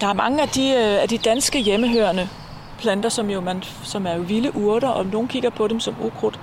Der 0.00 0.06
er 0.06 0.12
mange 0.12 0.42
af 0.42 0.48
de, 0.48 0.68
øh, 0.70 1.02
af 1.02 1.08
de 1.08 1.18
danske 1.18 1.60
hjemmehørende 1.60 2.28
planter, 2.78 3.08
som, 3.08 3.30
jo 3.30 3.40
man, 3.40 3.62
som 3.84 4.06
er 4.06 4.14
jo 4.14 4.22
vilde 4.22 4.56
urter, 4.56 4.88
og 4.88 5.06
nogen 5.06 5.28
kigger 5.28 5.50
på 5.50 5.68
dem 5.68 5.80
som 5.80 5.94
ukrudt. 6.02 6.40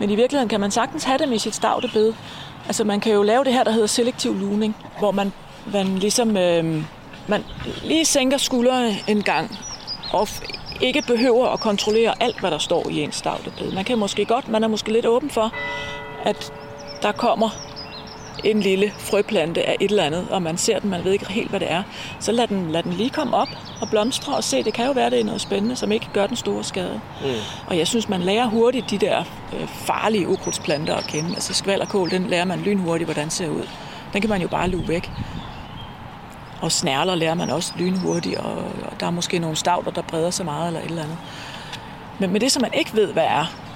Men 0.00 0.10
i 0.10 0.16
virkeligheden 0.16 0.48
kan 0.48 0.60
man 0.60 0.70
sagtens 0.70 1.04
have 1.04 1.18
dem 1.18 1.32
i 1.32 1.38
sit 1.38 1.54
stavtebed. 1.54 2.12
Altså 2.66 2.84
man 2.84 3.00
kan 3.00 3.12
jo 3.12 3.22
lave 3.22 3.44
det 3.44 3.52
her, 3.52 3.64
der 3.64 3.70
hedder 3.70 3.86
selektiv 3.86 4.34
luning, 4.40 4.76
hvor 4.98 5.10
man, 5.10 5.32
man 5.72 5.86
ligesom 5.98 6.36
øh, 6.36 6.82
man 7.28 7.44
lige 7.84 8.04
sænker 8.04 8.36
skuldrene 8.36 8.96
en 9.08 9.22
gang, 9.22 9.58
og 10.12 10.22
f- 10.22 10.78
ikke 10.80 11.02
behøver 11.06 11.48
at 11.48 11.60
kontrollere 11.60 12.14
alt, 12.22 12.40
hvad 12.40 12.50
der 12.50 12.58
står 12.58 12.88
i 12.90 13.00
ens 13.02 13.14
stavtebed. 13.16 13.72
Man 13.72 13.84
kan 13.84 13.98
måske 13.98 14.24
godt, 14.24 14.48
man 14.48 14.64
er 14.64 14.68
måske 14.68 14.92
lidt 14.92 15.06
åben 15.06 15.30
for, 15.30 15.52
at 16.24 16.52
der 17.02 17.12
kommer 17.12 17.67
en 18.44 18.60
lille 18.60 18.92
frøplante 18.98 19.68
af 19.68 19.76
et 19.80 19.90
eller 19.90 20.04
andet, 20.04 20.26
og 20.30 20.42
man 20.42 20.56
ser 20.56 20.78
den, 20.78 20.90
man 20.90 21.04
ved 21.04 21.12
ikke 21.12 21.32
helt, 21.32 21.50
hvad 21.50 21.60
det 21.60 21.70
er. 21.70 21.82
Så 22.20 22.32
lad 22.32 22.46
den, 22.46 22.70
lad 22.72 22.82
den 22.82 22.92
lige 22.92 23.10
komme 23.10 23.36
op 23.36 23.48
og 23.80 23.88
blomstre 23.90 24.36
og 24.36 24.44
se, 24.44 24.62
det 24.62 24.74
kan 24.74 24.86
jo 24.86 24.92
være, 24.92 25.10
det 25.10 25.20
er 25.20 25.24
noget 25.24 25.40
spændende, 25.40 25.76
som 25.76 25.92
ikke 25.92 26.06
gør 26.12 26.26
den 26.26 26.36
store 26.36 26.64
skade. 26.64 27.00
Mm. 27.20 27.28
Og 27.66 27.78
jeg 27.78 27.86
synes, 27.86 28.08
man 28.08 28.20
lærer 28.20 28.46
hurtigt 28.46 28.90
de 28.90 28.98
der 28.98 29.24
øh, 29.52 29.68
farlige 29.68 30.28
ukrudtsplanter 30.28 30.94
at 30.94 31.04
kende. 31.04 31.30
Altså 31.30 31.54
skvalderkål, 31.54 32.10
den 32.10 32.26
lærer 32.26 32.44
man 32.44 32.60
lynhurtigt, 32.60 33.06
hvordan 33.06 33.22
den 33.22 33.30
ser 33.30 33.48
ud. 33.48 33.68
Den 34.12 34.20
kan 34.20 34.30
man 34.30 34.42
jo 34.42 34.48
bare 34.48 34.68
luge 34.68 34.88
væk. 34.88 35.10
Og 36.60 36.72
snærler 36.72 37.14
lærer 37.14 37.34
man 37.34 37.50
også 37.50 37.72
lynhurtigt, 37.78 38.36
og, 38.36 38.56
og 38.90 39.00
der 39.00 39.06
er 39.06 39.10
måske 39.10 39.38
nogle 39.38 39.56
stavter, 39.56 39.90
der 39.90 40.02
breder 40.02 40.30
sig 40.30 40.44
meget 40.44 40.66
eller 40.66 40.80
et 40.80 40.86
eller 40.86 41.02
andet. 41.02 41.18
Men 42.18 42.32
med 42.32 42.40
det, 42.40 42.52
som 42.52 42.62
man 42.62 42.70
ikke 42.74 42.94
ved, 42.94 43.12
hvad 43.12 43.24
er, 43.24 43.67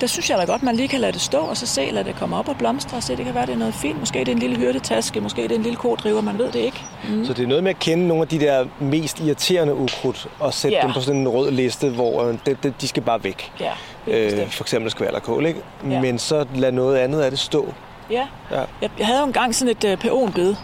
der 0.00 0.06
synes 0.06 0.30
jeg 0.30 0.38
da 0.38 0.44
godt, 0.44 0.62
man 0.62 0.76
lige 0.76 0.88
kan 0.88 1.00
lade 1.00 1.12
det 1.12 1.20
stå, 1.20 1.38
og 1.38 1.56
så 1.56 1.66
se, 1.66 1.90
lade 1.90 2.04
det 2.04 2.16
komme 2.16 2.36
op 2.36 2.48
og 2.48 2.56
blomstre, 2.56 2.96
og 2.96 3.02
se, 3.02 3.16
det 3.16 3.24
kan 3.24 3.34
være, 3.34 3.46
det 3.46 3.52
er 3.52 3.58
noget 3.58 3.74
fint. 3.74 4.00
Måske 4.00 4.18
det 4.18 4.28
er 4.28 4.32
en 4.32 4.38
lille 4.38 4.56
hyrdetaske, 4.56 5.20
måske 5.20 5.42
det 5.42 5.52
er 5.52 5.56
en 5.56 5.62
lille 5.62 5.76
kodriver, 5.76 6.20
man 6.20 6.38
ved 6.38 6.52
det 6.52 6.58
ikke. 6.58 6.84
Mm. 7.08 7.24
Så 7.24 7.32
det 7.32 7.42
er 7.42 7.46
noget 7.46 7.62
med 7.62 7.70
at 7.70 7.78
kende 7.78 8.06
nogle 8.06 8.22
af 8.22 8.28
de 8.28 8.40
der 8.40 8.66
mest 8.80 9.20
irriterende 9.20 9.74
ukrudt, 9.74 10.28
og 10.40 10.54
sætte 10.54 10.74
yeah. 10.74 10.84
dem 10.84 10.92
på 10.92 11.00
sådan 11.00 11.20
en 11.20 11.28
rød 11.28 11.50
liste, 11.50 11.88
hvor 11.88 12.22
øh, 12.22 12.38
de, 12.46 12.56
de, 12.62 12.74
de 12.80 12.88
skal 12.88 13.02
bare 13.02 13.24
væk. 13.24 13.52
Ja, 13.60 13.72
øh, 14.06 14.50
for 14.50 14.64
eksempel 14.64 14.90
skvallerkål, 14.90 15.46
ikke? 15.46 15.60
Ja. 15.90 16.00
Men 16.00 16.18
så 16.18 16.46
lad 16.54 16.72
noget 16.72 16.96
andet 16.96 17.20
af 17.20 17.30
det 17.30 17.38
stå. 17.38 17.74
Ja, 18.10 18.26
ja. 18.50 18.60
Jeg, 18.82 18.90
jeg 18.98 19.06
havde 19.06 19.20
jo 19.20 19.26
engang 19.26 19.54
sådan 19.54 19.76
et 19.80 19.92
uh, 19.92 19.98
peonbed, 19.98 20.54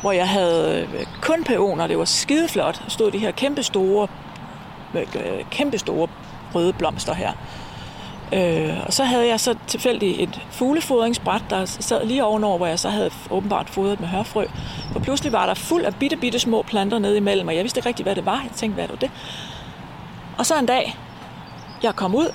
hvor 0.00 0.12
jeg 0.12 0.28
havde 0.28 0.86
uh, 0.94 1.20
kun 1.20 1.44
peoner, 1.44 1.86
det 1.86 1.98
var 1.98 2.04
skideflot. 2.04 2.80
Der 2.84 2.90
stod 2.90 3.10
de 3.10 3.18
her 3.18 3.30
kæmpe 3.30 3.62
store, 3.62 4.08
uh, 4.94 5.00
kæmpe 5.50 5.78
store 5.78 6.08
røde 6.54 6.72
blomster 6.72 7.14
her. 7.14 7.32
Øh, 8.32 8.86
og 8.86 8.92
så 8.92 9.04
havde 9.04 9.28
jeg 9.28 9.40
så 9.40 9.54
tilfældigt 9.66 10.20
et 10.20 10.40
fuglefodringsbræt, 10.50 11.42
der 11.50 11.64
sad 11.64 12.06
lige 12.06 12.24
ovenover, 12.24 12.56
hvor 12.56 12.66
jeg 12.66 12.78
så 12.78 12.88
havde 12.88 13.10
åbenbart 13.30 13.70
fodret 13.70 14.00
med 14.00 14.08
hørfrø. 14.08 14.44
For 14.92 15.00
pludselig 15.00 15.32
var 15.32 15.46
der 15.46 15.54
fuld 15.54 15.84
af 15.84 15.94
bitte, 15.94 16.16
bitte 16.16 16.38
små 16.38 16.62
planter 16.62 16.98
nede 16.98 17.16
imellem, 17.16 17.48
og 17.48 17.56
jeg 17.56 17.62
vidste 17.62 17.78
ikke 17.78 17.88
rigtig, 17.88 18.02
hvad 18.02 18.14
det 18.14 18.26
var. 18.26 18.40
Jeg 18.42 18.50
tænkte, 18.54 18.74
hvad 18.74 18.84
er 18.84 18.98
det? 19.00 19.10
Og 20.38 20.46
så 20.46 20.58
en 20.58 20.66
dag, 20.66 20.96
jeg 21.82 21.96
kom 21.96 22.14
ud, 22.14 22.34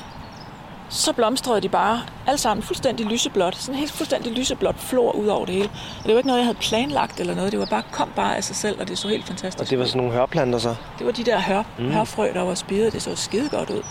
så 0.90 1.14
blomstrede 1.14 1.62
de 1.62 1.70
bare 1.70 2.02
alle 2.28 2.38
sammen 2.38 2.64
fuldstændig 2.64 3.06
lyseblåt. 3.06 3.56
Sådan 3.56 3.76
en 3.76 3.80
helt 3.80 3.92
fuldstændig 3.92 4.32
lyseblåt 4.32 4.76
flor 4.78 5.12
ud 5.12 5.28
over 5.28 5.46
det 5.46 5.56
hele. 5.56 5.70
Og 6.00 6.04
det 6.04 6.12
var 6.12 6.18
ikke 6.18 6.28
noget, 6.28 6.40
jeg 6.40 6.46
havde 6.46 6.58
planlagt 6.58 7.20
eller 7.20 7.36
noget. 7.36 7.52
Det 7.52 7.60
var 7.60 7.66
bare, 7.66 7.84
kom 7.92 8.10
bare 8.16 8.38
af 8.38 8.44
sig 8.44 8.56
selv, 8.56 8.82
og 8.82 8.88
det 8.88 8.98
så 8.98 9.08
helt 9.08 9.26
fantastisk 9.26 9.62
Og 9.62 9.70
det 9.70 9.80
var 9.80 9.86
sådan 9.86 9.98
nogle 9.98 10.14
hørplanter 10.14 10.60
så? 10.60 10.76
Det 10.98 11.06
var 11.06 11.12
de 11.12 11.24
der 11.24 11.42
hør, 11.42 11.64
mm. 11.80 11.92
hørfrø, 11.92 12.32
der 12.34 12.42
var 12.42 12.56
spidet. 12.56 12.94
Det 12.94 13.02
så 13.02 13.16
skide 13.16 13.50
godt 13.50 13.70
ud. 13.70 13.82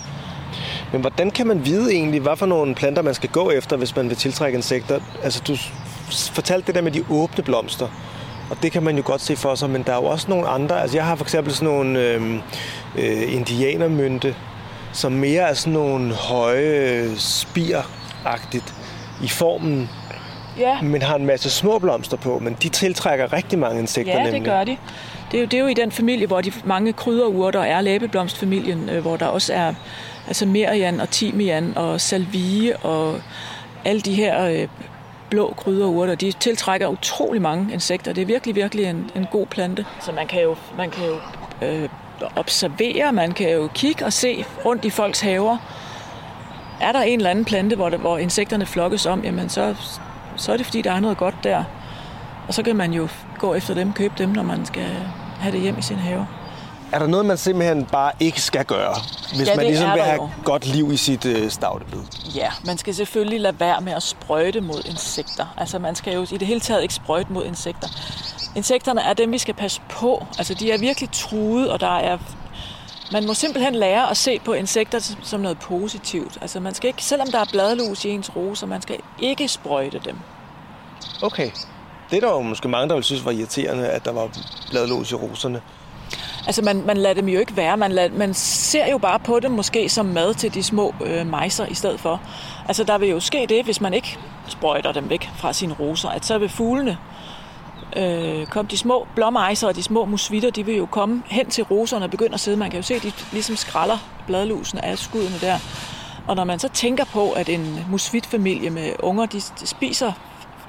Men 0.93 1.01
hvordan 1.01 1.31
kan 1.31 1.47
man 1.47 1.65
vide 1.65 1.93
egentlig, 1.93 2.21
hvad 2.21 2.37
for 2.37 2.47
nogle 2.47 2.75
planter 2.75 3.03
man 3.03 3.15
skal 3.15 3.31
gå 3.31 3.51
efter, 3.51 3.77
hvis 3.77 3.97
man 3.97 4.09
vil 4.09 4.17
tiltrække 4.17 4.57
insekter? 4.57 5.01
Altså, 5.23 5.43
du 5.49 5.57
fortalte 6.33 6.67
det 6.67 6.75
der 6.75 6.83
med 6.83 6.93
de 6.93 7.05
åbne 7.11 7.45
blomster, 7.45 7.89
og 8.51 8.57
det 8.63 8.73
kan 8.73 8.83
man 8.83 8.97
jo 8.97 9.03
godt 9.07 9.21
se 9.21 9.37
for 9.37 9.55
sig, 9.55 9.71
men 9.71 9.83
der 9.83 9.93
er 9.93 9.97
jo 9.97 10.05
også 10.05 10.27
nogle 10.31 10.49
andre. 10.49 10.83
Altså, 10.83 10.97
jeg 10.97 11.07
har 11.07 11.17
for 11.17 11.25
eksempel 11.25 11.55
sådan 11.55 11.75
nogle 11.75 12.01
øh, 12.01 12.35
øh, 12.99 13.35
indianermynte, 13.35 14.35
som 14.93 15.13
mere 15.13 15.43
er 15.43 15.55
sådan 15.55 15.73
nogle 15.73 16.15
høje 16.15 17.11
spir-agtigt 17.17 18.75
i 19.23 19.29
formen, 19.29 19.91
ja. 20.59 20.83
men 20.83 21.03
har 21.03 21.17
en 21.17 21.27
masse 21.27 21.51
små 21.51 21.79
blomster 21.79 22.17
på, 22.17 22.39
men 22.39 22.57
de 22.63 22.69
tiltrækker 22.69 23.33
rigtig 23.33 23.59
mange 23.59 23.81
insekter 23.81 24.13
Ja, 24.13 24.23
nemlig. 24.23 24.41
det 24.41 24.45
gør 24.45 24.65
de. 24.65 24.77
Det 25.31 25.39
er, 25.39 25.43
jo, 25.43 25.47
det 25.47 25.55
er 25.55 25.61
jo 25.61 25.67
i 25.67 25.75
den 25.75 25.93
familie, 25.93 26.27
hvor 26.27 26.41
de 26.41 26.53
mange 26.65 26.93
krydderurter 26.93 27.61
er, 27.61 27.81
læbeblomstfamilien, 27.81 28.89
øh, 28.89 29.03
hvor 29.03 29.17
der 29.17 29.27
også 29.27 29.55
er 29.55 29.75
altså 30.27 30.47
merian 30.47 31.01
og 31.01 31.11
timian 31.11 31.73
og 31.77 32.01
salvie 32.01 32.77
og 32.77 33.21
alle 33.85 34.01
de 34.01 34.15
her 34.15 34.47
øh, 34.47 34.69
blå 35.31 35.55
krydderurter, 35.57 36.15
de 36.15 36.33
tiltrækker 36.33 36.89
utrolig 36.89 37.43
mange 37.43 37.73
insekter. 37.73 38.13
Det 38.13 38.23
er 38.23 38.27
virkelig, 38.27 38.55
virkelig 38.55 38.85
en, 38.87 39.11
en 39.15 39.27
god 39.31 39.47
plante. 39.47 39.87
Så 40.01 40.13
man 40.13 40.27
kan 40.27 40.43
jo, 40.43 40.57
man 40.77 40.91
kan 40.91 41.05
jo 41.07 41.17
øh, 41.67 41.89
observere, 42.37 43.13
man 43.13 43.33
kan 43.33 43.53
jo 43.53 43.69
kigge 43.75 44.05
og 44.05 44.13
se 44.13 44.45
rundt 44.65 44.85
i 44.85 44.91
folks 44.91 45.21
haver. 45.21 45.57
Er 46.81 46.93
der 46.93 47.03
en 47.03 47.19
eller 47.19 47.31
anden 47.31 47.45
plante, 47.45 47.77
hvor, 47.77 47.89
der, 47.89 47.99
hvor 47.99 48.19
insekterne 48.19 48.67
flokkes 48.67 49.07
om, 49.07 49.25
jamen 49.25 49.49
så, 49.49 49.75
så 50.37 50.53
er 50.53 50.57
det 50.57 50.67
fordi, 50.67 50.83
der 50.83 50.93
er 50.93 51.01
noget 51.01 51.17
godt 51.17 51.35
der. 51.45 51.65
Og 52.49 52.55
så 52.55 52.63
kan 52.63 52.77
man 52.77 52.93
jo 52.93 53.09
gå 53.39 53.55
efter 53.55 53.75
dem, 53.75 53.93
købe 53.93 54.15
dem, 54.19 54.29
når 54.29 54.43
man 54.43 54.67
skal 54.67 54.87
have 55.41 55.53
det 55.53 55.61
hjem 55.61 55.79
i 55.79 55.83
sin 55.83 55.97
have. 55.97 56.27
Er 56.93 56.99
der 56.99 57.07
noget, 57.07 57.27
man 57.27 57.37
simpelthen 57.39 57.85
bare 57.87 58.13
ikke 58.21 58.41
skal 58.41 58.65
gøre, 58.65 58.95
hvis 59.37 59.49
Ja, 59.49 59.57
man 59.57 59.67
ligesom 59.67 59.93
vil 59.95 60.03
have 60.03 60.15
jo. 60.23 60.29
godt 60.45 60.67
liv 60.67 60.93
i 60.93 60.97
sit 60.97 61.25
øh, 61.25 61.51
stavtebed? 61.51 62.01
Ja, 62.35 62.51
man 62.65 62.79
skal 62.79 62.95
selvfølgelig 62.95 63.41
lade 63.41 63.61
være 63.61 63.81
med 63.81 63.93
at 63.93 64.03
sprøjte 64.03 64.61
mod 64.61 64.83
insekter. 64.91 65.47
Altså 65.57 65.79
man 65.79 65.95
skal 65.95 66.15
jo 66.15 66.23
i 66.23 66.37
det 66.39 66.47
hele 66.47 66.61
taget 66.61 66.83
ikke 66.83 66.95
sprøjte 66.95 67.33
mod 67.33 67.45
insekter. 67.45 67.89
Insekterne 68.57 69.01
er 69.03 69.13
dem, 69.13 69.33
vi 69.33 69.39
skal 69.39 69.55
passe 69.55 69.81
på. 69.91 70.27
Altså 70.39 70.55
de 70.55 70.71
er 70.73 70.79
virkelig 70.79 71.09
truet, 71.13 71.71
og 71.71 71.81
der 71.81 71.97
er... 71.99 72.19
Man 73.13 73.27
må 73.27 73.35
simpelthen 73.35 73.75
lære 73.75 74.11
at 74.11 74.17
se 74.17 74.39
på 74.45 74.53
insekter 74.53 75.15
som- 75.23 75.41
noget 75.41 75.59
positivt. 75.59 76.39
Altså 76.41 76.61
man 76.61 76.75
skal 76.75 76.89
ikke, 76.89 77.05
selvom 77.05 77.29
der 77.31 77.39
er 77.41 77.45
bladlus 77.53 78.05
i 78.05 78.09
ens 78.11 78.37
roser, 78.37 78.67
man 78.67 78.83
skal 78.83 78.97
ikke 79.19 79.49
sprøjte 79.49 80.01
dem. 80.05 80.17
Okay. 81.23 81.51
Det 82.11 82.17
er 82.17 82.21
der 82.21 82.29
jo 82.35 82.41
måske 82.41 82.69
mange, 82.69 82.89
der 82.89 82.95
vil 82.95 83.05
synes 83.05 83.25
var 83.25 83.31
irriterende, 83.31 83.89
at 83.89 84.05
der 84.05 84.13
var 84.13 84.29
bladlås 84.71 85.11
i 85.11 85.15
roserne. 85.15 85.61
Altså 86.47 86.63
man, 86.63 86.83
man 86.87 86.97
lader 86.97 87.15
dem 87.15 87.29
jo 87.29 87.41
ikke 87.41 87.57
være. 87.57 87.77
Man, 87.77 87.93
lader, 87.93 88.19
man 88.19 88.35
ser 88.35 88.91
jo 88.91 88.99
bare 88.99 89.19
på 89.19 89.41
dem 89.41 89.51
måske 89.51 89.89
som 89.89 90.07
mad 90.07 90.35
til 90.35 90.55
de 90.55 90.63
små 90.63 90.95
øh, 91.05 91.27
mejser 91.27 91.67
i 91.67 91.75
stedet 91.75 92.01
for. 92.01 92.21
Altså 92.69 92.85
der 92.85 92.99
vil 92.99 93.09
jo 93.09 93.21
ske 93.21 93.47
det, 93.49 93.65
hvis 93.65 93.81
man 93.81 93.95
ikke 93.95 94.19
sprøjter 94.49 94.93
dem 94.93 95.11
væk 95.11 95.31
fra 95.37 95.53
sine 95.53 95.75
roser, 95.75 96.09
at 96.09 96.25
så 96.25 96.39
vil 96.39 96.49
fuglene 96.49 96.99
øh, 97.97 98.47
komme. 98.47 98.69
De 98.71 98.79
små 98.79 99.07
blåmejser 99.15 99.69
og 99.69 99.77
de 99.77 99.83
små 99.83 100.05
musvitter, 100.05 100.51
de 100.51 100.67
vil 100.67 100.77
jo 100.77 100.87
komme 100.87 101.23
hen 101.27 101.51
til 101.51 101.65
roserne 101.65 102.05
og 102.05 102.11
begynde 102.11 102.35
at 102.35 102.41
sidde. 102.41 102.57
Man 102.57 102.71
kan 102.71 102.79
jo 102.79 102.83
se, 102.83 102.95
at 102.95 103.03
de 103.03 103.13
ligesom 103.33 103.57
skralder 103.57 103.99
bladlusen 104.27 104.79
af 104.79 104.99
skuddene 104.99 105.39
der. 105.41 105.59
Og 106.27 106.37
når 106.37 106.45
man 106.45 106.59
så 106.59 106.69
tænker 106.69 107.05
på, 107.05 107.31
at 107.31 107.49
en 107.49 107.87
musvitfamilie 107.91 108.71
med 108.71 108.93
unger, 108.99 109.27
de, 109.27 109.41
de 109.61 109.67
spiser, 109.67 110.13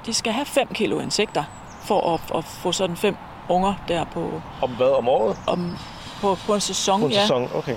de 0.06 0.14
skal 0.14 0.32
have 0.32 0.46
5 0.46 0.68
kilo 0.74 1.00
insekter 1.00 1.44
for 1.82 2.14
at, 2.14 2.38
at 2.38 2.44
få 2.44 2.72
sådan 2.72 2.96
5 2.96 3.16
unger 3.48 3.74
der 3.88 4.04
på, 4.04 4.40
Om 4.62 4.70
hvad? 4.70 4.86
Om 4.98 5.08
året? 5.08 5.36
om, 5.46 5.78
på, 6.20 6.38
på 6.46 6.54
en 6.54 6.60
sæson. 6.60 7.00
På 7.00 7.06
en 7.06 7.12
ja. 7.12 7.20
sæson? 7.20 7.48
Okay. 7.54 7.76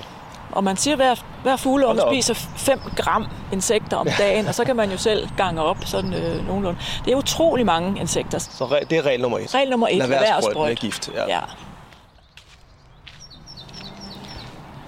Og 0.52 0.64
man 0.64 0.78
siger, 0.78 0.94
at 0.94 0.98
hver, 1.00 1.16
hver 1.44 1.56
fugleunge 1.56 2.02
spiser 2.12 2.34
5 2.34 2.80
gram 2.96 3.26
insekter 3.52 3.98
om 3.98 4.08
dagen, 4.18 4.48
og 4.48 4.56
så 4.56 4.66
kan 4.66 4.76
man 4.76 4.92
jo 4.92 4.98
selv 4.98 5.30
gange 5.38 5.62
op 5.62 5.78
sådan 5.86 6.14
øh, 6.14 6.48
nogenlunde. 6.48 6.80
Det 7.06 7.14
er 7.14 7.18
utrolig 7.18 7.66
mange 7.66 8.00
insekter. 8.00 8.40
Så 8.40 8.66
re- 8.66 8.84
det 8.84 8.98
er 8.98 9.02
regel 9.06 9.22
nummer 9.22 9.38
et. 9.40 9.56
Regel 9.56 9.70
nummer 9.70 9.88
et, 9.88 9.98
Lad 9.98 10.08
være 10.08 10.42
sprøjte 10.42 10.70
med 10.72 10.76
gift. 10.76 11.10
Ja. 11.16 11.26
Ja. 11.28 11.40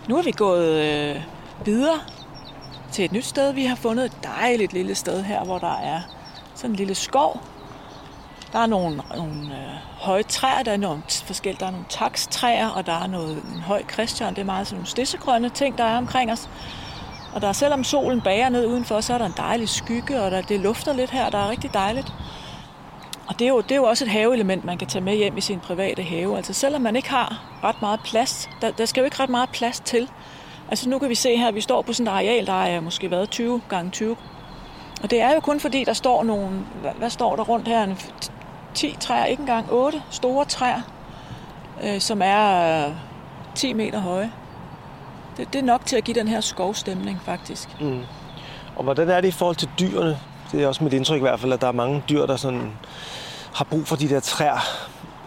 Nu 0.07 0.17
er 0.17 0.21
vi 0.21 0.31
gået 0.31 0.67
øh, 0.75 1.15
videre 1.65 1.99
til 2.91 3.05
et 3.05 3.11
nyt 3.11 3.25
sted. 3.25 3.51
Vi 3.53 3.65
har 3.65 3.75
fundet 3.75 4.05
et 4.05 4.17
dejligt 4.23 4.73
lille 4.73 4.95
sted 4.95 5.23
her, 5.23 5.43
hvor 5.43 5.57
der 5.57 5.77
er 5.83 6.01
sådan 6.55 6.69
en 6.69 6.75
lille 6.75 6.95
skov. 6.95 7.41
Der 8.53 8.59
er 8.59 8.65
nogle, 8.65 9.01
nogle 9.15 9.33
øh, 9.33 9.73
høje 9.97 10.23
træer, 10.23 10.63
der 10.63 10.71
er 10.71 10.77
nogle 10.77 11.01
forskellige, 11.07 11.59
der 11.59 11.65
er 11.65 11.71
nogle 11.71 11.85
takstræer, 11.89 12.67
og 12.67 12.85
der 12.85 12.93
er 13.03 13.07
noget, 13.07 13.43
en 13.55 13.61
høj 13.61 13.83
Christian. 13.93 14.35
Det 14.35 14.41
er 14.41 14.45
meget 14.45 14.67
sådan 14.67 14.77
nogle 14.77 14.87
stissegrønne 14.87 15.49
ting, 15.49 15.77
der 15.77 15.83
er 15.83 15.97
omkring 15.97 16.31
os. 16.31 16.49
Og 17.33 17.41
der 17.41 17.47
er, 17.47 17.53
selvom 17.53 17.83
solen 17.83 18.21
bager 18.21 18.49
ned 18.49 18.65
udenfor, 18.65 19.01
så 19.01 19.13
er 19.13 19.17
der 19.17 19.25
en 19.25 19.33
dejlig 19.37 19.69
skygge, 19.69 20.21
og 20.21 20.31
der, 20.31 20.41
det 20.41 20.59
lufter 20.59 20.93
lidt 20.93 21.11
her, 21.11 21.29
der 21.29 21.37
er 21.37 21.49
rigtig 21.49 21.73
dejligt. 21.73 22.13
Og 23.27 23.39
det 23.39 23.45
er, 23.45 23.49
jo, 23.49 23.61
det 23.61 23.71
er 23.71 23.75
jo 23.75 23.83
også 23.83 24.05
et 24.05 24.11
haveelement, 24.11 24.65
man 24.65 24.77
kan 24.77 24.87
tage 24.87 25.03
med 25.03 25.15
hjem 25.15 25.37
i 25.37 25.41
sin 25.41 25.59
private 25.59 26.03
have. 26.03 26.37
Altså 26.37 26.53
selvom 26.53 26.81
man 26.81 26.95
ikke 26.95 27.09
har 27.09 27.43
ret 27.63 27.81
meget 27.81 27.99
plads, 28.03 28.49
der, 28.61 28.71
der 28.71 28.85
skal 28.85 29.01
jo 29.01 29.05
ikke 29.05 29.19
ret 29.19 29.29
meget 29.29 29.49
plads 29.49 29.79
til. 29.79 30.09
Altså 30.69 30.89
nu 30.89 30.99
kan 30.99 31.09
vi 31.09 31.15
se 31.15 31.37
her, 31.37 31.47
at 31.47 31.55
vi 31.55 31.61
står 31.61 31.81
på 31.81 31.93
sådan 31.93 32.07
et 32.07 32.11
areal, 32.11 32.47
der 32.47 32.63
er 32.63 32.79
måske 32.79 33.11
været 33.11 33.29
20 33.29 33.61
gange 33.69 33.91
20. 33.91 34.15
Og 35.03 35.11
det 35.11 35.21
er 35.21 35.33
jo 35.33 35.39
kun 35.39 35.59
fordi, 35.59 35.83
der 35.83 35.93
står 35.93 36.23
nogle, 36.23 36.49
hvad, 36.81 36.91
hvad 36.97 37.09
står 37.09 37.35
der 37.35 37.43
rundt 37.43 37.67
her, 37.67 37.83
En 37.83 37.97
10 38.73 38.95
træer, 38.99 39.25
ikke 39.25 39.41
engang 39.41 39.65
8 39.71 40.01
store 40.09 40.45
træer, 40.45 40.81
øh, 41.83 41.99
som 42.01 42.21
er 42.23 42.85
øh, 42.87 42.93
10 43.55 43.73
meter 43.73 43.99
høje. 43.99 44.31
Det, 45.37 45.53
det 45.53 45.59
er 45.59 45.63
nok 45.63 45.85
til 45.85 45.95
at 45.97 46.03
give 46.03 46.15
den 46.19 46.27
her 46.27 46.41
skovstemning, 46.41 47.19
faktisk. 47.25 47.81
Mm. 47.81 48.01
Og 48.75 48.83
hvordan 48.83 49.09
er 49.09 49.21
det 49.21 49.27
i 49.27 49.31
forhold 49.31 49.55
til 49.55 49.69
dyrene? 49.79 50.17
Det 50.51 50.63
er 50.63 50.67
også 50.67 50.83
mit 50.83 50.93
indtryk 50.93 51.17
i 51.17 51.21
hvert 51.21 51.39
fald, 51.39 51.53
at 51.53 51.61
der 51.61 51.67
er 51.67 51.71
mange 51.71 52.03
dyr, 52.09 52.25
der 52.25 52.35
sådan 52.35 52.71
har 53.53 53.65
brug 53.65 53.87
for 53.87 53.95
de 53.95 54.09
der 54.09 54.19
træer. 54.19 54.59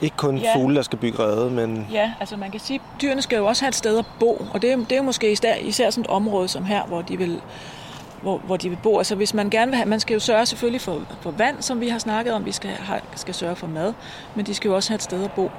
Ikke 0.01 0.17
kun 0.17 0.37
Ja. 0.39 0.55
fugle, 0.57 0.77
der 0.77 0.83
skal 0.83 0.99
bygge 0.99 1.19
rede, 1.19 1.51
men 1.51 1.87
Ja, 1.93 2.13
altså 2.21 2.37
man 2.37 2.51
kan 2.51 2.61
sige, 2.61 2.81
at 2.97 3.03
dyrene 3.03 3.23
skal 3.23 3.37
jo 3.37 3.47
også 3.47 3.63
have 3.65 3.69
et 3.69 3.75
sted 3.75 3.99
at 3.99 4.05
bo, 4.21 4.47
og 4.55 4.63
det 4.63 4.73
er, 4.73 4.77
det 4.77 4.93
er 4.93 4.97
jo 4.97 5.03
måske 5.03 5.33
især, 5.33 5.55
især 5.55 5.91
sådan 5.91 6.05
et 6.05 6.07
område 6.11 6.49
som 6.49 6.65
her, 6.65 6.83
hvor 6.83 7.03
de 7.03 7.17
vil 7.17 7.41
hvor, 8.23 8.39
hvor 8.39 8.57
de 8.57 8.69
vil 8.69 8.79
bo. 8.83 8.99
Altså 8.99 9.15
hvis 9.15 9.35
man 9.35 9.51
gerne 9.51 9.71
vil 9.71 9.77
have, 9.77 9.89
man 9.89 10.01
skal 10.01 10.15
jo 10.15 10.21
sørge 10.21 10.47
selvfølgelig 10.47 10.81
for, 10.81 11.03
for 11.21 11.31
vand, 11.31 11.63
som 11.63 11.81
vi 11.81 11.89
har 11.89 11.99
snakket 11.99 12.35
om, 12.35 12.45
vi 12.45 12.53
skal, 12.53 12.71
have, 12.71 13.01
skal 13.15 13.35
sørge 13.35 13.57
for 13.57 13.67
mad, 13.67 13.93
men 14.35 14.47
de 14.47 14.55
skal 14.55 14.69
jo 14.69 14.75
også 14.75 14.91
have 14.91 14.97
et 14.97 15.03
sted 15.03 15.25
at 15.25 15.33
bo. 15.33 15.51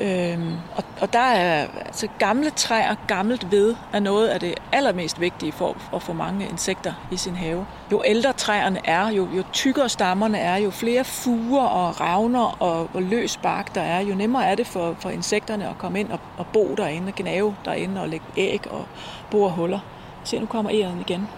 Øhm, 0.00 0.52
og, 0.76 0.84
og 1.00 1.12
der 1.12 1.18
er 1.18 1.66
altså 1.86 2.08
gamle 2.18 2.50
træer, 2.50 2.94
gammelt 3.06 3.50
ved, 3.50 3.74
er 3.92 4.00
noget 4.00 4.28
af 4.28 4.40
det 4.40 4.54
allermest 4.72 5.20
vigtige 5.20 5.52
for 5.52 5.76
at 5.94 6.02
få 6.02 6.12
mange 6.12 6.48
insekter 6.48 6.92
i 7.10 7.16
sin 7.16 7.36
have. 7.36 7.66
Jo 7.92 8.02
ældre 8.06 8.32
træerne 8.32 8.80
er, 8.84 9.10
jo, 9.10 9.28
jo 9.36 9.42
tykkere 9.52 9.88
stammerne 9.88 10.38
er, 10.38 10.56
jo 10.56 10.70
flere 10.70 11.04
fuger 11.04 11.62
og 11.62 12.00
ravner 12.00 12.62
og, 12.62 12.90
og 12.94 13.02
løs 13.02 13.36
bark 13.36 13.74
der 13.74 13.80
er, 13.80 14.00
jo 14.00 14.14
nemmere 14.14 14.46
er 14.46 14.54
det 14.54 14.66
for, 14.66 14.96
for 15.00 15.10
insekterne 15.10 15.68
at 15.68 15.78
komme 15.78 16.00
ind 16.00 16.12
og, 16.12 16.20
og 16.36 16.46
bo 16.46 16.74
derinde, 16.76 17.08
og 17.08 17.14
gnave 17.16 17.56
derinde 17.64 18.00
og 18.00 18.08
lægge 18.08 18.26
æg 18.36 18.70
og 18.70 18.86
bore 19.30 19.50
huller. 19.50 19.80
Se, 20.24 20.38
nu 20.38 20.46
kommer 20.46 20.70
æren 20.74 21.00
igen 21.00 21.28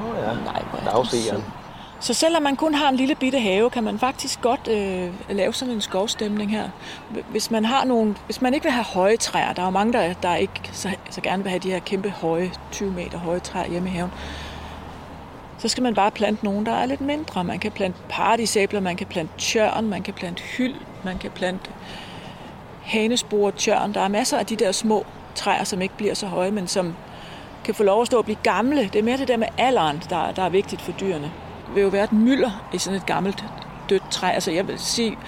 oh, 0.00 0.16
ja. 0.18 0.34
Nej, 0.44 0.62
hvor 0.70 0.78
er. 1.32 1.40
Så 2.00 2.14
selvom 2.14 2.42
man 2.42 2.56
kun 2.56 2.74
har 2.74 2.88
en 2.88 2.96
lille 2.96 3.14
bitte 3.14 3.40
have, 3.40 3.70
kan 3.70 3.84
man 3.84 3.98
faktisk 3.98 4.40
godt 4.40 4.68
øh, 4.68 5.36
lave 5.36 5.52
sådan 5.52 5.74
en 5.74 5.80
skovstemning 5.80 6.50
her. 6.50 6.68
Hvis 7.30 7.50
man, 7.50 7.64
har 7.64 7.84
nogle, 7.84 8.16
hvis 8.24 8.42
man 8.42 8.54
ikke 8.54 8.64
vil 8.64 8.72
have 8.72 8.84
høje 8.84 9.16
træer, 9.16 9.52
der 9.52 9.62
er 9.62 9.66
jo 9.66 9.70
mange, 9.70 9.92
der, 9.92 10.12
der 10.12 10.36
ikke 10.36 10.60
så, 10.72 10.88
så 11.10 11.20
gerne 11.20 11.42
vil 11.42 11.50
have 11.50 11.60
de 11.60 11.70
her 11.70 11.78
kæmpe 11.78 12.10
høje, 12.10 12.52
20 12.72 12.92
meter 12.92 13.18
høje 13.18 13.40
træer 13.40 13.70
hjemme 13.70 13.88
i 13.88 13.92
haven. 13.92 14.10
så 15.58 15.68
skal 15.68 15.82
man 15.82 15.94
bare 15.94 16.10
plante 16.10 16.44
nogen, 16.44 16.66
der 16.66 16.72
er 16.72 16.86
lidt 16.86 17.00
mindre. 17.00 17.44
Man 17.44 17.58
kan 17.58 17.72
plante 17.72 17.98
paradisæbler, 18.08 18.80
man 18.80 18.96
kan 18.96 19.06
plante 19.06 19.32
tjørn, 19.38 19.88
man 19.88 20.02
kan 20.02 20.14
plante 20.14 20.42
hyld, 20.42 20.74
man 21.04 21.18
kan 21.18 21.30
plante 21.30 21.70
hanespor, 22.82 23.50
tjørn. 23.50 23.94
Der 23.94 24.00
er 24.00 24.08
masser 24.08 24.38
af 24.38 24.46
de 24.46 24.56
der 24.56 24.72
små 24.72 25.06
træer, 25.34 25.64
som 25.64 25.82
ikke 25.82 25.96
bliver 25.96 26.14
så 26.14 26.26
høje, 26.26 26.50
men 26.50 26.68
som 26.68 26.94
kan 27.64 27.74
få 27.74 27.82
lov 27.82 28.00
at 28.00 28.06
stå 28.06 28.18
og 28.18 28.24
blive 28.24 28.38
gamle. 28.42 28.82
Det 28.82 28.96
er 28.96 29.02
mere 29.02 29.16
det 29.16 29.28
der 29.28 29.36
med 29.36 29.48
alderen, 29.58 30.02
der, 30.10 30.32
der 30.32 30.42
er 30.42 30.48
vigtigt 30.48 30.82
for 30.82 30.92
dyrene. 30.92 31.32
Det 31.66 31.74
vil 31.74 31.82
jo 31.82 31.88
være 31.88 32.04
et 32.04 32.12
mylder 32.12 32.68
i 32.72 32.78
sådan 32.78 32.96
et 32.96 33.06
gammelt 33.06 33.44
dødt 33.90 34.10
træ. 34.10 34.30
Altså 34.30 34.50
jeg 34.50 34.68
vil 34.68 34.78
sige, 34.78 35.18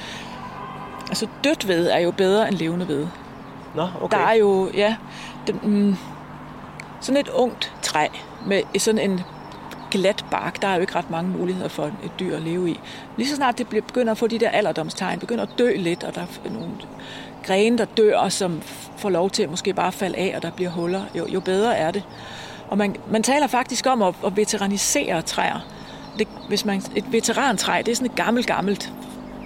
altså 1.09 1.27
dødt 1.45 1.69
ved 1.69 1.91
er 1.91 1.99
jo 1.99 2.11
bedre 2.11 2.49
end 2.49 2.57
levende 2.57 2.89
ved. 2.89 3.07
Nå, 3.75 3.89
okay. 4.01 4.19
Der 4.19 4.25
er 4.25 4.33
jo, 4.33 4.71
ja, 4.75 4.97
det, 5.47 5.65
mm, 5.65 5.97
sådan 7.01 7.21
et 7.21 7.29
ungt 7.29 7.73
træ 7.83 8.09
med 8.47 8.79
sådan 8.79 9.11
en 9.11 9.21
glat 9.91 10.25
bark, 10.31 10.63
der 10.63 10.69
er 10.69 10.75
jo 10.75 10.81
ikke 10.81 10.95
ret 10.95 11.11
mange 11.11 11.31
muligheder 11.31 11.69
for 11.69 11.85
et 11.85 12.13
dyr 12.21 12.37
at 12.37 12.43
leve 12.43 12.71
i. 12.71 12.81
Lige 13.17 13.29
så 13.29 13.37
snart 13.37 13.59
det 13.59 13.69
begynder 13.69 14.13
at 14.13 14.19
få 14.19 14.27
de 14.27 14.39
der 14.39 14.49
alderdomstegn, 14.49 15.19
begynder 15.19 15.43
at 15.43 15.59
dø 15.59 15.77
lidt, 15.77 16.05
og 16.05 16.15
der 16.15 16.21
er 16.21 16.51
nogle 16.51 16.71
grene, 17.43 17.79
der 17.79 17.85
dør, 17.85 18.29
som 18.29 18.63
får 18.97 19.11
lov 19.11 19.31
til 19.31 19.43
at 19.43 19.51
måske 19.51 19.75
bare 19.75 19.93
falde 19.93 20.17
af, 20.17 20.33
og 20.37 20.43
der 20.43 20.51
bliver 20.51 20.71
huller, 20.71 21.03
jo, 21.15 21.27
jo 21.29 21.41
bedre 21.41 21.77
er 21.77 21.91
det. 21.91 22.03
Og 22.69 22.79
man, 22.79 22.97
man 23.11 23.23
taler 23.23 23.47
faktisk 23.47 23.87
om 23.87 24.03
at, 24.03 24.15
at 24.27 24.37
veteranisere 24.37 25.23
træer. 25.23 25.67
Det, 26.19 26.29
hvis 26.49 26.65
man, 26.65 26.83
et 26.97 27.13
veterantræ, 27.13 27.83
det 27.87 27.93
er 27.93 27.97
sådan 27.97 28.11
et 28.11 28.17
gammelt, 28.17 28.47
gammelt, 28.47 28.93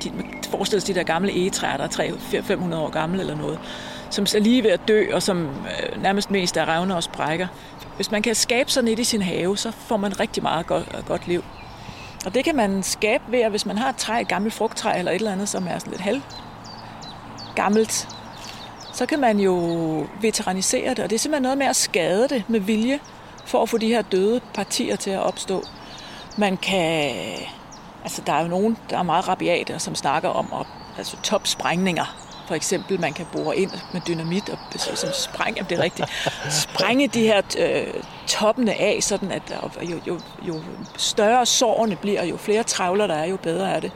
de, 0.04 0.12
forestil 0.50 0.80
sig 0.80 0.94
de 0.94 1.00
der 1.00 1.04
gamle 1.04 1.32
egetræer, 1.32 1.76
der 1.76 1.84
er 1.84 1.88
300-500 2.72 2.74
år 2.74 2.90
gamle 2.90 3.20
eller 3.20 3.36
noget, 3.36 3.58
som 4.10 4.26
er 4.34 4.40
lige 4.40 4.62
ved 4.62 4.70
at 4.70 4.80
dø, 4.88 5.06
og 5.12 5.22
som 5.22 5.46
øh, 5.46 6.02
nærmest 6.02 6.30
mest 6.30 6.56
er 6.56 6.68
revner 6.68 6.94
og 6.94 7.02
sprækker. 7.02 7.46
Hvis 7.96 8.10
man 8.10 8.22
kan 8.22 8.34
skabe 8.34 8.70
sådan 8.70 8.88
et 8.88 8.98
i 8.98 9.04
sin 9.04 9.22
have, 9.22 9.56
så 9.56 9.70
får 9.70 9.96
man 9.96 10.20
rigtig 10.20 10.42
meget 10.42 10.66
godt, 10.66 11.06
godt 11.06 11.28
liv. 11.28 11.44
Og 12.26 12.34
det 12.34 12.44
kan 12.44 12.56
man 12.56 12.82
skabe 12.82 13.24
ved, 13.28 13.40
at 13.40 13.50
hvis 13.50 13.66
man 13.66 13.78
har 13.78 13.88
et 13.88 13.96
træ, 13.96 14.20
et 14.20 14.28
gammelt 14.28 14.54
frugttræ 14.54 14.98
eller 14.98 15.12
et 15.12 15.16
eller 15.16 15.32
andet, 15.32 15.48
som 15.48 15.66
er 15.70 15.78
sådan 15.78 15.90
lidt 15.90 16.02
halv 16.02 16.20
gammelt, 17.56 18.08
så 18.92 19.06
kan 19.06 19.20
man 19.20 19.40
jo 19.40 19.54
veteranisere 20.20 20.90
det, 20.90 20.98
og 20.98 21.10
det 21.10 21.16
er 21.16 21.20
simpelthen 21.20 21.42
noget 21.42 21.58
med 21.58 21.66
at 21.66 21.76
skade 21.76 22.28
det 22.28 22.44
med 22.48 22.60
vilje, 22.60 23.00
for 23.44 23.62
at 23.62 23.68
få 23.68 23.78
de 23.78 23.86
her 23.86 24.02
døde 24.02 24.40
partier 24.54 24.96
til 24.96 25.10
at 25.10 25.20
opstå. 25.20 25.64
Man 26.36 26.56
kan... 26.56 27.14
Altså, 28.02 28.22
der 28.26 28.32
er 28.32 28.42
jo 28.42 28.48
nogen, 28.48 28.76
der 28.90 28.98
er 28.98 29.02
meget 29.02 29.28
rabiate, 29.28 29.78
som 29.78 29.94
snakker 29.94 30.28
om 30.28 30.52
at, 30.60 30.66
altså, 30.98 31.16
topsprængninger. 31.22 32.22
For 32.48 32.54
eksempel, 32.54 33.00
man 33.00 33.12
kan 33.12 33.26
bore 33.32 33.56
ind 33.56 33.70
med 33.92 34.00
dynamit 34.08 34.48
og 34.48 34.58
som 34.76 34.90
ligesom 34.90 35.10
sprænge, 35.12 35.66
det 35.68 35.78
er 35.78 35.82
rigtigt, 35.82 36.08
sprænge 36.50 37.08
de 37.08 37.20
her 37.20 37.42
øh, 37.58 38.02
toppene 38.26 38.74
af, 38.74 38.98
sådan 39.00 39.32
at 39.32 39.42
jo, 39.82 40.00
jo, 40.06 40.20
jo 40.42 40.62
større 40.96 41.46
sårene 41.46 41.96
bliver, 41.96 42.24
jo 42.24 42.36
flere 42.36 42.62
travler 42.62 43.06
der 43.06 43.14
er, 43.14 43.24
jo 43.24 43.36
bedre 43.36 43.70
er 43.70 43.80
det. 43.80 43.92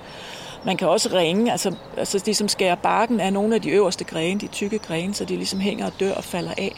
Man 0.64 0.76
kan 0.76 0.88
også 0.88 1.10
ringe, 1.12 1.52
altså, 1.52 1.74
altså 1.96 2.22
ligesom 2.26 2.48
som 2.48 2.78
barken 2.82 3.20
af 3.20 3.32
nogle 3.32 3.54
af 3.54 3.62
de 3.62 3.70
øverste 3.70 4.04
grene, 4.04 4.40
de 4.40 4.46
tykke 4.46 4.78
grene, 4.78 5.14
så 5.14 5.24
de 5.24 5.36
ligesom 5.36 5.60
hænger 5.60 5.86
og 5.86 5.92
dør 6.00 6.14
og 6.14 6.24
falder 6.24 6.52
af. 6.58 6.74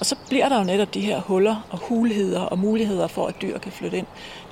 Og 0.00 0.06
så 0.06 0.16
bliver 0.28 0.48
der 0.48 0.58
jo 0.58 0.64
netop 0.64 0.94
de 0.94 1.00
her 1.00 1.20
huller 1.20 1.66
og 1.70 1.78
hulheder 1.78 2.40
og 2.40 2.58
muligheder 2.58 3.06
for, 3.06 3.26
at 3.26 3.34
dyr 3.42 3.58
kan 3.58 3.72
flytte 3.72 3.98
ind. 3.98 4.06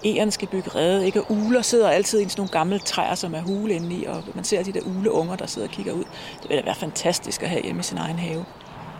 Egerne 0.04 0.30
skal 0.30 0.48
bygge 0.48 0.70
rede, 0.74 1.06
ikke? 1.06 1.20
Og 1.20 1.26
uler 1.30 1.62
sidder 1.62 1.88
altid 1.88 2.20
i 2.20 2.28
sådan 2.28 2.40
nogle 2.40 2.50
gamle 2.50 2.78
træer, 2.78 3.14
som 3.14 3.34
er 3.34 3.40
hule 3.40 3.74
indeni, 3.74 4.04
og 4.04 4.22
man 4.34 4.44
ser 4.44 4.62
de 4.62 4.72
der 4.72 4.80
uleunger, 4.80 5.36
der 5.36 5.46
sidder 5.46 5.68
og 5.68 5.74
kigger 5.74 5.92
ud. 5.92 6.04
Det 6.42 6.48
vil 6.48 6.58
da 6.58 6.62
være 6.62 6.74
fantastisk 6.74 7.42
at 7.42 7.48
have 7.48 7.62
hjemme 7.62 7.80
i 7.80 7.82
sin 7.82 7.98
egen 7.98 8.18
have 8.18 8.44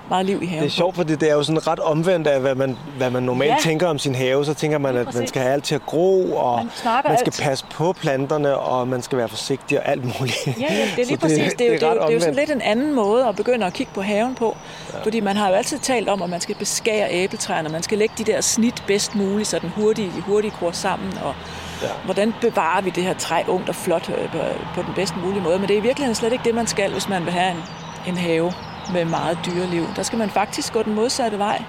meget 0.08 0.26
liv 0.26 0.42
i 0.42 0.46
haven. 0.46 0.62
Det 0.62 0.68
er 0.68 0.72
sjovt, 0.72 0.96
fordi 0.96 1.14
det 1.14 1.30
er 1.30 1.34
jo 1.34 1.42
sådan 1.42 1.66
ret 1.66 1.78
omvendt 1.78 2.26
af, 2.26 2.40
hvad 2.40 2.54
man, 2.54 2.76
hvad 2.96 3.10
man 3.10 3.22
normalt 3.22 3.50
ja. 3.50 3.56
tænker 3.60 3.86
om 3.86 3.98
sin 3.98 4.14
have. 4.14 4.44
Så 4.44 4.54
tænker 4.54 4.78
man, 4.78 4.96
at 4.96 5.14
man 5.14 5.26
skal 5.26 5.42
have 5.42 5.52
alt 5.52 5.64
til 5.64 5.74
at 5.74 5.86
gro, 5.86 6.34
og 6.34 6.56
man, 6.56 6.66
man 6.84 7.18
skal 7.18 7.32
alt. 7.32 7.40
passe 7.42 7.64
på 7.70 7.92
planterne, 7.92 8.56
og 8.56 8.88
man 8.88 9.02
skal 9.02 9.18
være 9.18 9.28
forsigtig 9.28 9.78
og 9.78 9.88
alt 9.88 10.04
muligt. 10.04 10.46
Ja, 10.46 10.52
ja 10.60 10.88
det 10.96 11.02
er 11.02 11.06
lige 11.08 11.16
præcis. 11.16 11.52
Det, 11.52 11.58
det, 11.58 11.66
er 11.66 11.72
jo, 11.72 11.74
det, 11.74 11.82
er, 11.82 11.92
det 11.92 12.10
er 12.10 12.14
jo 12.14 12.20
sådan 12.20 12.34
lidt 12.34 12.50
en 12.50 12.60
anden 12.60 12.94
måde 12.94 13.26
at 13.26 13.36
begynde 13.36 13.66
at 13.66 13.72
kigge 13.72 13.92
på 13.94 14.02
haven 14.02 14.34
på. 14.34 14.56
Ja. 14.94 15.02
Fordi 15.02 15.20
man 15.20 15.36
har 15.36 15.48
jo 15.48 15.54
altid 15.54 15.78
talt 15.78 16.08
om, 16.08 16.22
at 16.22 16.30
man 16.30 16.40
skal 16.40 16.54
beskære 16.54 17.08
æbletræerne, 17.10 17.68
man 17.68 17.82
skal 17.82 17.98
lægge 17.98 18.14
de 18.18 18.24
der 18.24 18.40
snit 18.40 18.84
bedst 18.86 19.14
muligt, 19.14 19.48
så 19.48 19.58
den 19.58 19.68
hurtigt, 19.68 20.12
de 20.16 20.20
hurtigt 20.20 20.54
gror 20.54 20.70
sammen, 20.70 21.18
og 21.24 21.34
Ja. 21.82 21.88
Hvordan 22.04 22.34
bevarer 22.40 22.80
vi 22.80 22.90
det 22.90 23.04
her 23.04 23.14
træ 23.14 23.42
ungt 23.48 23.68
og 23.68 23.74
flot 23.74 24.08
øh, 24.08 24.32
på, 24.32 24.38
på 24.74 24.82
den 24.82 24.94
bedst 24.94 25.16
mulige 25.16 25.42
måde? 25.42 25.58
Men 25.58 25.68
det 25.68 25.74
er 25.74 25.78
i 25.78 25.82
virkeligheden 25.82 26.14
slet 26.14 26.32
ikke 26.32 26.44
det, 26.44 26.54
man 26.54 26.66
skal, 26.66 26.92
hvis 26.92 27.08
man 27.08 27.24
vil 27.24 27.32
have 27.32 27.50
en, 27.50 27.62
en 28.06 28.16
have 28.16 28.52
med 28.92 29.04
meget 29.04 29.38
dyreliv. 29.46 29.86
Der 29.96 30.02
skal 30.02 30.18
man 30.18 30.30
faktisk 30.30 30.72
gå 30.72 30.82
den 30.82 30.94
modsatte 30.94 31.38
vej. 31.38 31.62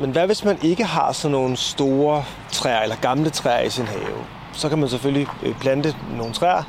Men 0.00 0.10
hvad 0.10 0.26
hvis 0.26 0.44
man 0.44 0.58
ikke 0.62 0.84
har 0.84 1.12
sådan 1.12 1.32
nogle 1.32 1.56
store 1.56 2.24
træer 2.52 2.80
eller 2.80 2.96
gamle 2.96 3.30
træer 3.30 3.62
i 3.62 3.70
sin 3.70 3.86
have? 3.86 4.24
Så 4.52 4.68
kan 4.68 4.78
man 4.78 4.88
selvfølgelig 4.88 5.26
øh, 5.42 5.54
plante 5.60 5.94
nogle 6.16 6.32
træer 6.34 6.62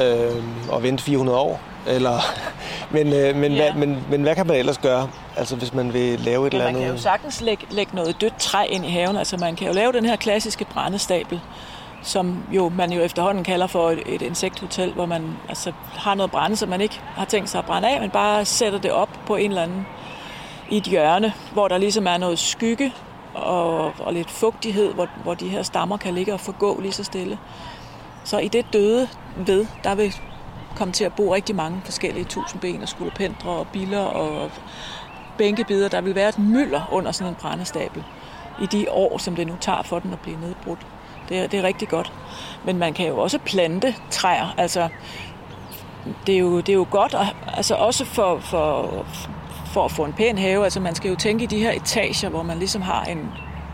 øh, 0.00 0.44
og 0.70 0.82
vente 0.82 1.04
400 1.04 1.38
år. 1.38 1.60
Eller, 1.86 2.18
men, 2.94 3.12
øh, 3.12 3.36
men, 3.36 3.52
ja. 3.52 3.72
hvad, 3.72 3.86
men, 3.86 4.04
men 4.10 4.22
hvad 4.22 4.34
kan 4.34 4.46
man 4.46 4.56
ellers 4.56 4.78
gøre, 4.78 5.08
altså 5.36 5.56
hvis 5.56 5.74
man 5.74 5.92
vil 5.92 6.20
lave 6.20 6.46
et 6.46 6.52
ja, 6.52 6.58
eller 6.58 6.68
andet? 6.68 6.82
Man 6.82 6.88
kan 6.88 6.96
jo 6.96 7.02
sagtens 7.02 7.40
lægge, 7.40 7.66
lægge 7.70 7.96
noget 7.96 8.20
dødt 8.20 8.38
træ 8.38 8.66
ind 8.70 8.86
i 8.86 8.90
haven. 8.90 9.16
Altså 9.16 9.36
man 9.36 9.56
kan 9.56 9.66
jo 9.66 9.72
lave 9.72 9.92
den 9.92 10.04
her 10.04 10.16
klassiske 10.16 10.64
brændestabel, 10.64 11.40
som 12.02 12.44
jo 12.52 12.68
man 12.68 12.92
jo 12.92 13.00
efterhånden 13.00 13.44
kalder 13.44 13.66
for 13.66 13.90
et, 13.90 14.02
et 14.06 14.22
insekthotel, 14.22 14.92
hvor 14.92 15.06
man 15.06 15.36
altså, 15.48 15.72
har 15.92 16.14
noget 16.14 16.30
brænde, 16.30 16.56
som 16.56 16.68
man 16.68 16.80
ikke 16.80 17.00
har 17.02 17.24
tænkt 17.24 17.48
sig 17.48 17.58
at 17.58 17.64
brænde 17.64 17.88
af, 17.88 18.00
men 18.00 18.10
bare 18.10 18.44
sætter 18.44 18.78
det 18.78 18.92
op 18.92 19.20
på 19.26 19.36
en 19.36 19.50
eller 19.50 19.62
anden 19.62 19.86
i 20.70 20.76
et 20.76 20.84
hjørne, 20.84 21.32
hvor 21.52 21.68
der 21.68 21.78
ligesom 21.78 22.06
er 22.06 22.16
noget 22.16 22.38
skygge 22.38 22.92
og, 23.34 23.92
og 23.98 24.12
lidt 24.12 24.30
fugtighed, 24.30 24.94
hvor, 24.94 25.08
hvor 25.22 25.34
de 25.34 25.48
her 25.48 25.62
stammer 25.62 25.96
kan 25.96 26.14
ligge 26.14 26.32
og 26.32 26.40
forgå 26.40 26.80
lige 26.80 26.92
så 26.92 27.04
stille. 27.04 27.38
Så 28.24 28.38
i 28.38 28.48
det 28.48 28.72
døde 28.72 29.08
ved, 29.36 29.66
der 29.84 29.94
vil 29.94 30.14
komme 30.76 30.92
til 30.92 31.04
at 31.04 31.12
bo 31.12 31.34
rigtig 31.34 31.56
mange 31.56 31.80
forskellige 31.84 32.24
tusindben 32.24 32.82
og 32.82 32.88
skulderpendre 32.88 33.50
og 33.50 33.68
biller 33.68 34.00
og 34.00 34.50
bænkebider. 35.38 35.88
Der 35.88 36.00
vil 36.00 36.14
være 36.14 36.28
et 36.28 36.38
mylder 36.38 36.88
under 36.92 37.12
sådan 37.12 37.32
en 37.32 37.36
brændestabel 37.40 38.04
i 38.62 38.66
de 38.66 38.86
år, 38.90 39.18
som 39.18 39.36
det 39.36 39.46
nu 39.46 39.56
tager 39.60 39.82
for 39.82 39.98
den 39.98 40.12
at 40.12 40.20
blive 40.20 40.40
nedbrudt. 40.40 40.86
Det 41.30 41.38
er, 41.38 41.46
det 41.46 41.58
er 41.58 41.62
rigtig 41.62 41.88
godt. 41.88 42.12
Men 42.64 42.78
man 42.78 42.94
kan 42.94 43.08
jo 43.08 43.18
også 43.18 43.38
plante 43.38 43.94
træer. 44.10 44.54
Altså, 44.58 44.88
det 46.26 46.34
er 46.34 46.38
jo, 46.38 46.56
det 46.56 46.68
er 46.68 46.74
jo 46.74 46.86
godt, 46.90 47.14
at, 47.14 47.26
altså 47.56 47.74
også 47.74 48.04
for, 48.04 48.38
for, 48.38 48.88
for 49.66 49.84
at 49.84 49.90
få 49.90 50.04
en 50.04 50.12
pæn 50.12 50.38
have. 50.38 50.64
Altså 50.64 50.80
man 50.80 50.94
skal 50.94 51.10
jo 51.10 51.16
tænke 51.16 51.44
i 51.44 51.46
de 51.46 51.58
her 51.58 51.72
etager, 51.72 52.28
hvor 52.28 52.42
man 52.42 52.58
ligesom 52.58 52.82
har 52.82 53.04
en, 53.04 53.28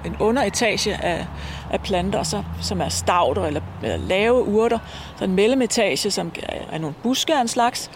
en 0.06 0.16
underetage 0.20 0.94
af, 0.94 1.26
af 1.70 1.80
planter, 1.80 2.22
så, 2.22 2.42
som 2.60 2.80
er 2.80 2.88
stavter 2.88 3.44
eller, 3.44 3.60
eller 3.82 3.96
lave 3.96 4.44
urter. 4.44 4.78
Så 5.18 5.24
en 5.24 5.34
mellemetage, 5.34 6.10
som 6.10 6.32
er 6.70 6.78
nogle 6.78 6.94
buske 7.02 7.34
af 7.34 7.40
en 7.40 7.48
slags. 7.48 7.90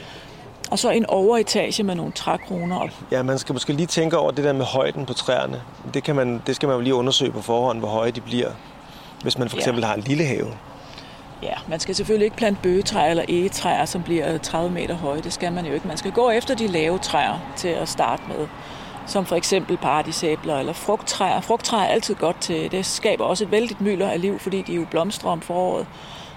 Og 0.71 0.79
så 0.79 0.91
en 0.91 1.07
overetage 1.07 1.83
med 1.83 1.95
nogle 1.95 2.13
trækroner. 2.13 2.89
Ja, 3.11 3.23
man 3.23 3.39
skal 3.39 3.53
måske 3.53 3.73
lige 3.73 3.87
tænke 3.87 4.19
over 4.19 4.31
det 4.31 4.45
der 4.45 4.53
med 4.53 4.65
højden 4.65 5.07
på 5.07 5.13
træerne. 5.13 5.63
Det, 5.95 6.05
kan 6.05 6.17
man, 6.17 6.43
det 6.47 6.57
skal 6.57 6.67
man 6.67 6.77
jo 6.77 6.83
lige 6.83 6.95
undersøge 6.95 7.33
på 7.33 7.41
forhånd, 7.41 7.79
hvor 7.79 7.89
høje 7.89 8.11
de 8.11 8.21
bliver 8.21 8.51
hvis 9.23 9.39
man 9.39 9.49
for 9.49 9.57
eksempel 9.57 9.81
ja. 9.81 9.87
har 9.87 9.95
en 9.95 10.01
lille 10.01 10.25
have. 10.25 10.47
Ja, 11.43 11.55
man 11.69 11.81
skal 11.81 11.95
selvfølgelig 11.95 12.25
ikke 12.25 12.37
plante 12.37 12.61
bøgetræer 12.63 13.11
eller 13.11 13.25
egetræer, 13.29 13.85
som 13.85 14.03
bliver 14.03 14.39
30 14.39 14.71
meter 14.71 14.95
høje. 14.95 15.21
Det 15.21 15.33
skal 15.33 15.53
man 15.53 15.67
jo 15.67 15.73
ikke. 15.73 15.89
Man 15.89 15.97
skal 15.97 16.13
gå 16.13 16.31
efter 16.31 16.55
de 16.55 16.67
lave 16.67 16.99
træer 16.99 17.53
til 17.57 17.69
at 17.69 17.89
starte 17.89 18.23
med. 18.29 18.49
Som 19.07 19.27
for 19.27 19.37
eksempel 19.37 19.77
paradisæbler 19.77 20.59
eller 20.59 20.73
frugttræer. 20.73 21.41
Frugttræer 21.41 21.83
er 21.83 21.87
altid 21.87 22.15
godt 22.15 22.41
til. 22.41 22.71
Det 22.71 22.87
skaber 22.87 23.25
også 23.25 23.45
et 23.45 23.51
vældigt 23.51 23.81
mylder 23.81 24.11
af 24.11 24.21
liv, 24.21 24.39
fordi 24.39 24.63
de 24.63 24.75
jo 24.75 24.87
blomstrer 24.91 25.31
om 25.31 25.41
foråret. 25.41 25.87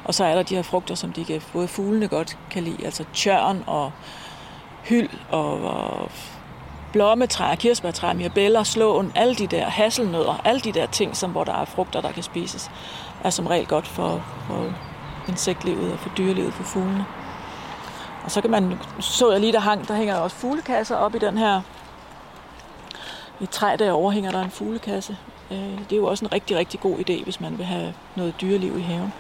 Og 0.04 0.13
så 0.13 0.24
er 0.24 0.36
der 0.36 0.43
de 0.43 0.56
her 0.56 0.62
frugter, 0.62 0.96
som 0.96 1.13
de 1.13 1.26
kan, 1.26 1.41
både 1.54 1.67
fuglene 1.67 2.08
godt 2.08 2.38
kan 2.52 2.63
lide. 2.63 2.86
Altså 2.86 3.04
tjørn 3.13 3.63
og 3.67 3.91
hyld 4.84 5.10
og, 5.30 5.62
og 5.62 6.12
blommetræer, 6.93 7.56
kirsebærtræer, 7.56 8.13
mirabeller, 8.13 8.63
slåen, 8.63 9.12
alle 9.15 9.36
de 9.36 9.47
der 9.47 9.65
hasselnødder, 9.65 10.41
alle 10.45 10.62
de 10.62 10.71
der 10.71 10.86
ting, 10.86 11.17
som, 11.17 11.32
hvor 11.32 11.43
der 11.43 11.53
er 11.53 11.65
frugter, 11.65 12.01
der 12.01 12.12
kan 12.12 12.23
spises, 12.23 12.71
er 13.23 13.29
som 13.29 13.47
regel 13.47 13.67
godt 13.67 13.88
for, 13.88 14.23
for 14.47 14.73
insektlivet 15.27 15.93
og 15.93 15.99
for 15.99 16.10
dyrelivet, 16.17 16.53
for 16.53 16.63
fuglene. 16.63 17.06
Og 18.23 18.32
så 18.32 18.41
kan 18.41 18.51
man, 18.51 18.79
så 18.99 19.32
jeg 19.32 19.39
lige, 19.39 19.53
der, 19.53 19.60
hang, 19.60 19.88
der 19.88 19.95
hænger 19.95 20.15
også 20.15 20.36
fuglekasser 20.36 20.95
op 20.95 21.15
i 21.15 21.19
den 21.19 21.38
her, 21.38 21.62
i 23.39 23.45
træ 23.45 23.75
derovre 23.79 24.12
hænger 24.12 24.32
der 24.32 24.41
en 24.41 24.51
fuglekasse. 24.51 25.17
Øh, 25.51 25.58
det 25.58 25.91
er 25.91 25.95
jo 25.95 26.06
også 26.06 26.25
en 26.25 26.34
rigtig, 26.34 26.58
rigtig 26.58 26.79
god 26.79 26.97
idé, 26.97 27.23
hvis 27.23 27.41
man 27.41 27.58
vil 27.58 27.65
have 27.65 27.93
noget 28.15 28.34
dyreliv 28.41 28.77
i 28.77 28.82
haven. 28.82 29.13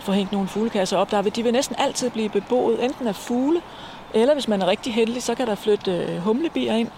Få 0.00 0.12
hængt 0.12 0.32
nogle 0.32 0.48
fuglekasser 0.48 0.96
op. 0.96 1.10
Der 1.10 1.22
vil, 1.22 1.36
de 1.36 1.42
vil 1.42 1.52
næsten 1.52 1.76
altid 1.78 2.10
blive 2.10 2.28
beboet, 2.28 2.84
enten 2.84 3.06
af 3.06 3.16
fugle, 3.16 3.62
eller 4.14 4.34
hvis 4.34 4.48
man 4.48 4.62
er 4.62 4.66
rigtig 4.66 4.94
heldig, 4.94 5.22
så 5.22 5.34
kan 5.34 5.46
der 5.46 5.54
flytte 5.54 5.90
øh, 5.90 6.18
humlebier 6.18 6.74
ind. 6.74 6.88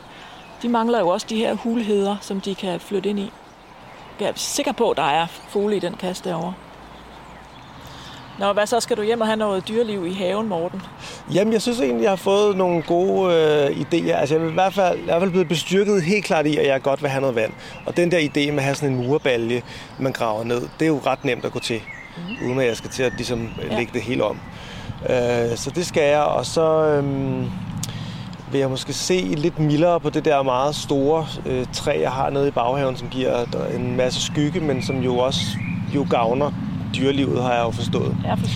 De 0.62 0.68
mangler 0.68 0.98
jo 1.00 1.08
også 1.08 1.26
de 1.30 1.36
her 1.36 1.54
hulheder, 1.54 2.16
som 2.20 2.40
de 2.40 2.54
kan 2.54 2.80
flytte 2.80 3.08
ind 3.08 3.18
i. 3.18 3.32
Jeg 4.20 4.28
er 4.28 4.32
sikker 4.36 4.72
på, 4.72 4.90
at 4.90 4.96
der 4.96 5.02
er 5.02 5.26
fugle 5.48 5.76
i 5.76 5.80
den 5.80 5.94
kasse 5.94 6.24
derovre. 6.24 6.54
Nå, 8.38 8.52
hvad 8.52 8.66
så? 8.66 8.80
Skal 8.80 8.96
du 8.96 9.02
hjem 9.02 9.20
og 9.20 9.26
have 9.26 9.36
noget 9.36 9.68
dyreliv 9.68 10.06
i 10.06 10.12
haven, 10.12 10.48
Morten? 10.48 10.82
Jamen, 11.34 11.52
jeg 11.52 11.62
synes 11.62 11.80
egentlig, 11.80 12.02
jeg 12.02 12.10
har 12.10 12.16
fået 12.16 12.56
nogle 12.56 12.82
gode 12.82 13.34
øh, 13.34 13.66
idéer. 13.66 14.12
Altså, 14.12 14.34
jeg 14.34 14.44
er 14.44 14.48
i 14.48 14.52
hvert 14.52 14.74
fald, 14.74 14.98
i 14.98 15.02
hvert 15.02 15.20
fald 15.20 15.30
blevet 15.30 15.48
bestyrket 15.48 16.02
helt 16.02 16.24
klart 16.24 16.46
i, 16.46 16.56
at 16.56 16.66
jeg 16.66 16.82
godt 16.82 17.02
vil 17.02 17.10
have 17.10 17.20
noget 17.20 17.36
vand. 17.36 17.52
Og 17.86 17.96
den 17.96 18.10
der 18.10 18.18
idé 18.18 18.50
med 18.50 18.58
at 18.58 18.64
have 18.64 18.74
sådan 18.74 18.94
en 18.94 19.06
murbalje, 19.06 19.62
man 19.98 20.12
graver 20.12 20.44
ned, 20.44 20.60
det 20.60 20.82
er 20.82 20.86
jo 20.86 21.00
ret 21.06 21.24
nemt 21.24 21.44
at 21.44 21.52
gå 21.52 21.58
til. 21.58 21.80
Mm. 22.16 22.46
Uden 22.46 22.60
at 22.60 22.66
jeg 22.66 22.76
skal 22.76 22.90
til 22.90 23.02
at 23.02 23.12
ligesom, 23.16 23.50
ja. 23.70 23.76
lægge 23.76 23.92
det 23.92 24.02
helt 24.02 24.22
om. 24.22 24.40
Øh, 25.08 25.56
så 25.56 25.70
det 25.74 25.86
skal 25.86 26.02
jeg. 26.02 26.22
Og 26.22 26.46
så 26.46 26.84
øh, 26.84 27.04
vil 28.52 28.58
jeg 28.58 28.70
måske 28.70 28.92
se 28.92 29.14
lidt 29.36 29.58
mildere 29.58 30.00
på 30.00 30.10
det 30.10 30.24
der 30.24 30.42
meget 30.42 30.74
store 30.74 31.26
øh, 31.46 31.66
træ, 31.72 32.00
jeg 32.00 32.10
har 32.10 32.30
nede 32.30 32.48
i 32.48 32.50
baghaven, 32.50 32.96
som 32.96 33.08
giver 33.08 33.44
en 33.76 33.96
masse 33.96 34.20
skygge, 34.20 34.60
men 34.60 34.82
som 34.82 35.00
jo 35.00 35.18
også 35.18 35.40
jo 35.94 36.06
gavner 36.10 36.50
dyrelivet, 36.96 37.42
har 37.42 37.54
jeg 37.54 37.64
jo 37.64 37.70
forstået. 37.70 38.16
Ja, 38.24 38.34
for 38.34 38.46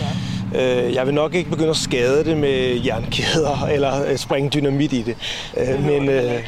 øh, 0.55 0.95
Jeg 0.95 1.07
vil 1.07 1.15
nok 1.15 1.35
ikke 1.35 1.51
begynde 1.51 1.71
at 1.71 1.77
skade 1.77 2.25
det 2.25 2.37
med 2.37 2.81
jernkæder 2.85 3.67
eller 3.75 4.11
øh, 4.11 4.17
springe 4.17 4.51
dynamit 4.51 4.93
i 4.93 5.03
det. 5.03 5.17
Øh, 5.57 5.85
men, 5.85 6.09
øh, 6.09 6.41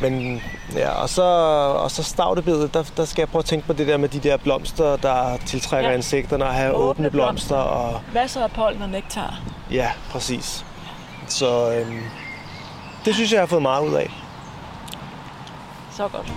men 0.00 0.42
ja, 0.74 0.90
og 0.90 1.08
så, 1.08 1.22
og 1.82 1.90
så 1.90 2.02
stavtebedet, 2.02 2.74
der, 2.74 2.82
der 2.96 3.04
skal 3.04 3.22
jeg 3.22 3.28
prøve 3.28 3.40
at 3.40 3.44
tænke 3.44 3.66
på 3.66 3.72
det 3.72 3.86
der 3.86 3.96
med 3.96 4.08
de 4.08 4.18
der 4.18 4.36
blomster, 4.36 4.96
der 4.96 5.36
tiltrækker 5.46 5.90
ja. 5.90 5.96
insekterne 5.96 6.44
og 6.44 6.54
have 6.54 6.72
åbne, 6.72 6.88
åbne 6.90 7.10
blomster. 7.10 7.56
Og... 7.56 8.00
Masser 8.14 8.42
af 8.42 8.50
pollen 8.50 8.82
og 8.82 8.88
nektar. 8.88 9.40
Ja, 9.70 9.90
præcis. 10.10 10.64
Så 11.28 11.72
øh, 11.72 11.86
det 13.04 13.14
synes 13.14 13.30
jeg, 13.30 13.36
jeg 13.36 13.42
har 13.42 13.46
fået 13.46 13.62
meget 13.62 13.88
ud 13.88 13.94
af. 13.94 14.10
Så 15.96 16.08
godt. 16.08 16.32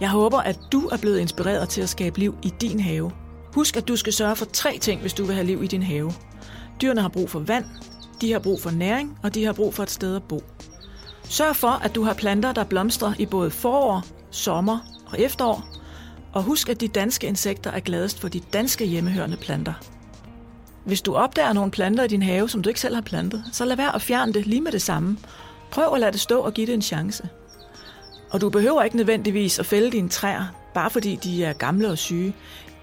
Jeg 0.00 0.08
håber, 0.08 0.38
at 0.38 0.58
du 0.72 0.86
er 0.86 0.96
blevet 0.96 1.18
inspireret 1.18 1.68
til 1.68 1.80
at 1.80 1.88
skabe 1.88 2.18
liv 2.18 2.34
i 2.42 2.52
din 2.60 2.80
have. 2.80 3.10
Husk, 3.54 3.76
at 3.76 3.88
du 3.88 3.96
skal 3.96 4.12
sørge 4.12 4.36
for 4.36 4.44
tre 4.44 4.78
ting, 4.78 5.00
hvis 5.00 5.14
du 5.14 5.24
vil 5.24 5.34
have 5.34 5.46
liv 5.46 5.62
i 5.62 5.66
din 5.66 5.82
have. 5.82 6.12
Dyrene 6.82 7.00
har 7.00 7.08
brug 7.08 7.30
for 7.30 7.38
vand, 7.38 7.64
de 8.20 8.32
har 8.32 8.38
brug 8.38 8.62
for 8.62 8.70
næring, 8.70 9.18
og 9.22 9.34
de 9.34 9.44
har 9.44 9.52
brug 9.52 9.74
for 9.74 9.82
et 9.82 9.90
sted 9.90 10.16
at 10.16 10.22
bo. 10.22 10.42
Sørg 11.28 11.56
for, 11.56 11.68
at 11.68 11.94
du 11.94 12.02
har 12.02 12.14
planter, 12.14 12.52
der 12.52 12.64
blomstrer 12.64 13.12
i 13.18 13.26
både 13.26 13.50
forår, 13.50 14.04
sommer 14.30 14.78
og 15.06 15.20
efterår. 15.20 15.64
Og 16.32 16.42
husk, 16.42 16.68
at 16.68 16.80
de 16.80 16.88
danske 16.88 17.26
insekter 17.26 17.70
er 17.70 17.80
gladest 17.80 18.20
for 18.20 18.28
de 18.28 18.40
danske 18.40 18.86
hjemmehørende 18.86 19.36
planter. 19.36 19.72
Hvis 20.84 21.02
du 21.02 21.14
opdager 21.14 21.52
nogle 21.52 21.70
planter 21.70 22.04
i 22.04 22.08
din 22.08 22.22
have, 22.22 22.48
som 22.48 22.62
du 22.62 22.68
ikke 22.68 22.80
selv 22.80 22.94
har 22.94 23.02
plantet, 23.02 23.44
så 23.52 23.64
lad 23.64 23.76
være 23.76 23.94
at 23.94 24.02
fjerne 24.02 24.32
det 24.32 24.46
lige 24.46 24.60
med 24.60 24.72
det 24.72 24.82
samme. 24.82 25.18
Prøv 25.70 25.94
at 25.94 26.00
lade 26.00 26.12
det 26.12 26.20
stå 26.20 26.40
og 26.40 26.54
give 26.54 26.66
det 26.66 26.74
en 26.74 26.82
chance. 26.82 27.28
Og 28.30 28.40
du 28.40 28.50
behøver 28.50 28.82
ikke 28.82 28.96
nødvendigvis 28.96 29.58
at 29.58 29.66
fælde 29.66 29.90
dine 29.90 30.08
træer, 30.08 30.44
bare 30.74 30.90
fordi 30.90 31.16
de 31.16 31.44
er 31.44 31.52
gamle 31.52 31.90
og 31.90 31.98
syge. 31.98 32.34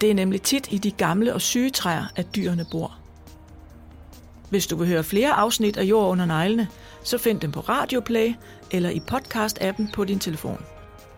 Det 0.01 0.09
er 0.09 0.13
nemlig 0.13 0.41
tit 0.41 0.67
i 0.71 0.77
de 0.77 0.91
gamle 0.91 1.33
og 1.33 1.41
syge 1.41 1.69
træer, 1.69 2.05
at 2.15 2.35
dyrene 2.35 2.65
bor. 2.71 2.95
Hvis 4.49 4.67
du 4.67 4.75
vil 4.75 4.87
høre 4.87 5.03
flere 5.03 5.31
afsnit 5.31 5.77
af 5.77 5.83
Jord 5.83 6.09
under 6.09 6.25
neglene, 6.25 6.67
så 7.05 7.17
find 7.17 7.39
dem 7.39 7.51
på 7.51 7.59
Radioplay 7.59 8.33
eller 8.71 8.89
i 8.89 9.01
podcast-appen 9.11 9.91
på 9.93 10.03
din 10.03 10.19
telefon. 10.19 10.65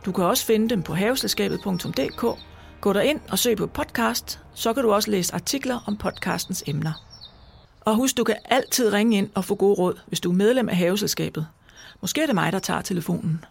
Du 0.05 0.11
kan 0.11 0.23
også 0.23 0.45
finde 0.45 0.69
dem 0.69 0.83
på 0.83 0.93
haveselskabet.dk. 0.93 2.39
Gå 2.81 2.93
der 2.93 3.01
ind 3.01 3.19
og 3.29 3.39
søg 3.39 3.57
på 3.57 3.67
podcast, 3.67 4.39
så 4.53 4.73
kan 4.73 4.83
du 4.83 4.91
også 4.91 5.11
læse 5.11 5.35
artikler 5.35 5.79
om 5.87 5.97
podcastens 5.97 6.63
emner. 6.67 6.93
Og 7.81 7.95
husk, 7.95 8.17
du 8.17 8.23
kan 8.23 8.35
altid 8.45 8.93
ringe 8.93 9.17
ind 9.17 9.29
og 9.35 9.45
få 9.45 9.55
gode 9.55 9.73
råd, 9.73 9.99
hvis 10.07 10.19
du 10.19 10.31
er 10.31 10.35
medlem 10.35 10.69
af 10.69 10.75
haveselskabet. 10.75 11.47
Måske 12.01 12.21
er 12.21 12.25
det 12.25 12.35
mig, 12.35 12.51
der 12.51 12.59
tager 12.59 12.81
telefonen. 12.81 13.45